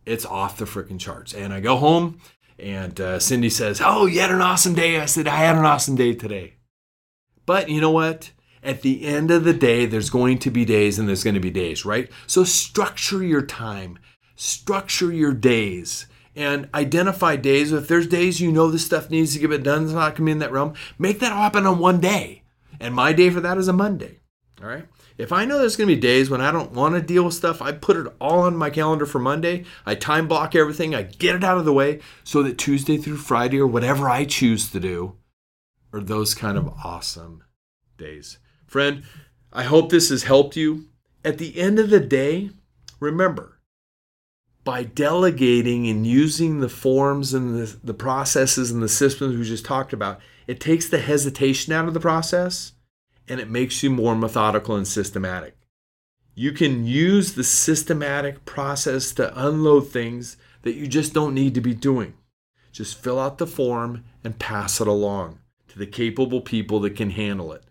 it's 0.05 0.25
off 0.25 0.57
the 0.57 0.65
freaking 0.65 0.99
charts. 0.99 1.33
And 1.33 1.53
I 1.53 1.59
go 1.59 1.77
home 1.77 2.19
and 2.57 2.99
uh, 2.99 3.19
Cindy 3.19 3.49
says, 3.49 3.81
Oh, 3.83 4.05
you 4.05 4.19
had 4.19 4.31
an 4.31 4.41
awesome 4.41 4.73
day. 4.73 4.99
I 4.99 5.05
said, 5.05 5.27
I 5.27 5.37
had 5.37 5.55
an 5.55 5.65
awesome 5.65 5.95
day 5.95 6.13
today. 6.13 6.55
But 7.45 7.69
you 7.69 7.81
know 7.81 7.91
what? 7.91 8.31
At 8.61 8.81
the 8.81 9.05
end 9.05 9.31
of 9.31 9.45
the 9.45 9.53
day, 9.53 9.85
there's 9.85 10.09
going 10.09 10.37
to 10.39 10.51
be 10.51 10.65
days 10.65 10.99
and 10.99 11.07
there's 11.07 11.23
going 11.23 11.35
to 11.35 11.39
be 11.39 11.49
days, 11.49 11.85
right? 11.85 12.09
So 12.27 12.43
structure 12.43 13.23
your 13.23 13.41
time, 13.41 13.99
structure 14.39 15.11
your 15.11 15.33
days 15.33 16.05
and 16.33 16.69
identify 16.73 17.35
days. 17.35 17.73
If 17.73 17.89
there's 17.89 18.07
days 18.07 18.39
you 18.39 18.51
know 18.53 18.71
this 18.71 18.85
stuff 18.85 19.09
needs 19.09 19.33
to 19.33 19.45
get 19.45 19.63
done, 19.63 19.83
it's 19.83 19.91
not 19.91 20.15
going 20.15 20.15
to 20.15 20.23
be 20.23 20.31
in 20.31 20.39
that 20.39 20.53
realm, 20.53 20.75
make 20.97 21.19
that 21.19 21.33
happen 21.33 21.65
on 21.65 21.79
one 21.79 21.99
day. 21.99 22.43
And 22.79 22.95
my 22.95 23.11
day 23.11 23.29
for 23.29 23.41
that 23.41 23.57
is 23.57 23.67
a 23.67 23.73
Monday. 23.73 24.21
All 24.61 24.69
right. 24.69 24.85
If 25.17 25.33
I 25.33 25.43
know 25.43 25.59
there's 25.59 25.75
going 25.75 25.89
to 25.89 25.95
be 25.95 25.99
days 25.99 26.29
when 26.29 26.39
I 26.39 26.51
don't 26.51 26.71
want 26.71 26.95
to 26.95 27.01
deal 27.01 27.25
with 27.25 27.33
stuff, 27.33 27.61
I 27.61 27.73
put 27.73 27.97
it 27.97 28.07
all 28.21 28.39
on 28.39 28.55
my 28.55 28.69
calendar 28.69 29.05
for 29.05 29.19
Monday. 29.19 29.65
I 29.85 29.95
time 29.95 30.29
block 30.29 30.55
everything. 30.55 30.95
I 30.95 31.01
get 31.01 31.35
it 31.35 31.43
out 31.43 31.57
of 31.57 31.65
the 31.65 31.73
way 31.73 31.99
so 32.23 32.41
that 32.43 32.57
Tuesday 32.57 32.95
through 32.95 33.17
Friday 33.17 33.59
or 33.59 33.67
whatever 33.67 34.09
I 34.09 34.23
choose 34.23 34.71
to 34.71 34.79
do 34.79 35.17
are 35.91 35.99
those 35.99 36.33
kind 36.33 36.57
of 36.57 36.69
awesome 36.85 37.43
days. 37.97 38.37
Friend, 38.67 39.03
I 39.51 39.63
hope 39.63 39.89
this 39.89 40.07
has 40.07 40.23
helped 40.23 40.55
you. 40.55 40.85
At 41.25 41.37
the 41.37 41.59
end 41.59 41.79
of 41.79 41.89
the 41.89 41.99
day, 41.99 42.51
remember, 43.01 43.58
by 44.69 44.83
delegating 44.83 45.87
and 45.87 46.05
using 46.05 46.59
the 46.59 46.69
forms 46.69 47.33
and 47.33 47.57
the, 47.57 47.75
the 47.83 47.91
processes 47.91 48.69
and 48.69 48.83
the 48.83 48.87
systems 48.87 49.35
we 49.35 49.43
just 49.43 49.65
talked 49.65 49.93
about, 49.93 50.19
it 50.45 50.59
takes 50.59 50.87
the 50.87 50.99
hesitation 50.99 51.73
out 51.73 51.87
of 51.87 51.95
the 51.95 51.99
process 51.99 52.73
and 53.27 53.39
it 53.39 53.49
makes 53.49 53.81
you 53.81 53.89
more 53.89 54.15
methodical 54.15 54.75
and 54.75 54.87
systematic. 54.87 55.57
You 56.35 56.51
can 56.51 56.85
use 56.85 57.33
the 57.33 57.43
systematic 57.43 58.45
process 58.45 59.11
to 59.13 59.33
unload 59.43 59.87
things 59.87 60.37
that 60.61 60.75
you 60.75 60.85
just 60.85 61.15
don't 61.15 61.33
need 61.33 61.55
to 61.55 61.61
be 61.61 61.73
doing. 61.73 62.13
Just 62.71 62.95
fill 62.95 63.17
out 63.17 63.39
the 63.39 63.47
form 63.47 64.03
and 64.23 64.37
pass 64.37 64.79
it 64.79 64.87
along 64.87 65.39
to 65.69 65.79
the 65.79 65.87
capable 65.87 66.41
people 66.41 66.79
that 66.81 66.95
can 66.95 67.09
handle 67.09 67.53
it. 67.53 67.63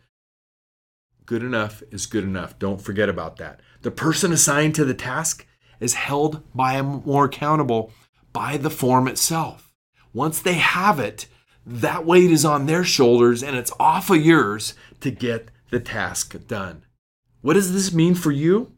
Good 1.27 1.45
enough 1.45 1.81
is 1.93 2.07
good 2.07 2.25
enough. 2.25 2.59
Don't 2.59 2.83
forget 2.83 3.09
about 3.09 3.37
that. 3.37 3.61
The 3.83 3.93
person 3.93 4.33
assigned 4.33 4.75
to 4.75 4.85
the 4.85 4.95
task 4.95 5.47
is 5.81 5.95
held 5.95 6.43
by 6.55 6.81
more 6.83 7.27
accountable 7.27 7.93
by 8.33 8.57
the 8.57 8.71
form 8.71 9.09
itself. 9.09 9.73
Once 10.13 10.41
they 10.41 10.55
have 10.55 10.99
it, 10.99 11.27
that 11.67 12.05
weight 12.05 12.31
is 12.31 12.45
on 12.45 12.67
their 12.67 12.85
shoulders 12.85 13.43
and 13.43 13.57
it's 13.57 13.73
off 13.79 14.11
of 14.11 14.25
yours 14.25 14.75
to 15.01 15.11
get 15.11 15.51
the 15.71 15.81
task 15.81 16.35
done. 16.47 16.85
What 17.41 17.55
does 17.55 17.73
this 17.73 17.93
mean 17.93 18.15
for 18.15 18.33
you? 18.33 18.73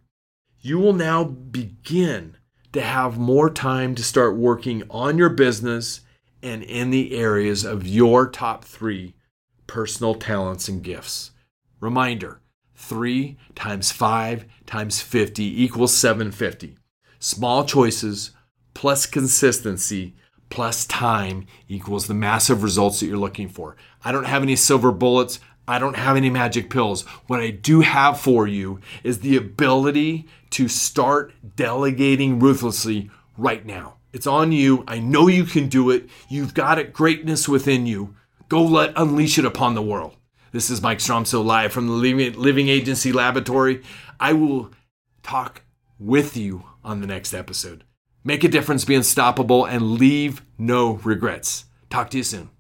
You 0.61 0.79
will 0.79 0.93
now 0.93 1.25
begin 1.25 2.37
to 2.73 2.83
have 2.83 3.19
more 3.19 3.51
time 3.51 3.95
to 3.95 4.03
start 4.03 4.37
working 4.37 4.83
on 4.91 5.19
your 5.19 5.31
business 5.31 6.01
and 6.43 6.63
in 6.63 6.91
the 6.91 7.17
areas 7.17 7.65
of 7.65 7.87
your 7.87 8.29
top 8.29 8.65
three 8.65 9.15
personal 9.67 10.15
talents 10.15 10.69
and 10.69 10.83
gifts. 10.83 11.31
Reminder 11.81 12.41
3 12.75 13.39
times 13.55 13.93
5 13.93 14.47
times 14.67 15.01
50 15.01 15.63
equals 15.63 15.97
750. 15.97 16.77
Small 17.23 17.67
choices 17.67 18.31
plus 18.73 19.05
consistency 19.05 20.17
plus 20.49 20.87
time 20.87 21.47
equals 21.69 22.07
the 22.07 22.15
massive 22.15 22.63
results 22.63 22.99
that 22.99 23.07
you're 23.07 23.19
looking 23.19 23.47
for. 23.47 23.77
I 24.03 24.11
don't 24.11 24.25
have 24.25 24.43
any 24.43 24.57
silver 24.57 24.91
bullets. 24.91 25.39
I 25.69 25.79
don't 25.79 25.99
have 25.99 26.17
any 26.17 26.31
magic 26.31 26.71
pills. 26.71 27.03
What 27.27 27.41
I 27.41 27.51
do 27.51 27.83
have 27.83 28.19
for 28.19 28.47
you 28.47 28.81
is 29.05 29.19
the 29.19 29.37
ability 29.37 30.29
to 30.53 30.67
start 30.67 31.35
delegating 31.57 32.39
ruthlessly 32.39 33.11
right 33.37 33.67
now. 33.67 33.97
It's 34.15 34.27
on 34.27 34.51
you. 34.51 34.83
I 34.89 34.99
know 34.99 35.29
you 35.29 35.45
can 35.45 35.69
do 35.69 35.91
it. 35.91 36.09
You've 36.31 36.55
got 36.55 36.79
it, 36.79 36.95
greatness 36.95 37.47
within 37.47 37.85
you. 37.85 38.17
Go 38.49 38.65
let 38.65 38.95
unleash 38.97 39.39
it 39.39 39.45
upon 39.45 39.75
the 39.75 39.83
world. 39.83 40.17
This 40.53 40.71
is 40.71 40.81
Mike 40.81 41.01
Stromsoe 41.01 41.45
live 41.45 41.71
from 41.71 41.87
the 41.87 41.93
Living, 41.93 42.33
Living 42.33 42.69
Agency 42.69 43.13
Laboratory. 43.13 43.83
I 44.19 44.33
will 44.33 44.71
talk 45.23 45.63
with 45.99 46.35
you 46.35 46.65
on 46.85 47.01
the 47.01 47.07
next 47.07 47.33
episode. 47.35 47.85
Make 48.23 48.45
a 48.45 48.49
difference, 48.49 48.85
be 48.85 48.95
unstoppable, 48.95 49.65
and 49.65 49.93
leave 49.93 50.43
no 50.59 50.93
regrets. 50.95 51.65
Talk 51.89 52.11
to 52.11 52.19
you 52.19 52.23
soon. 52.23 52.51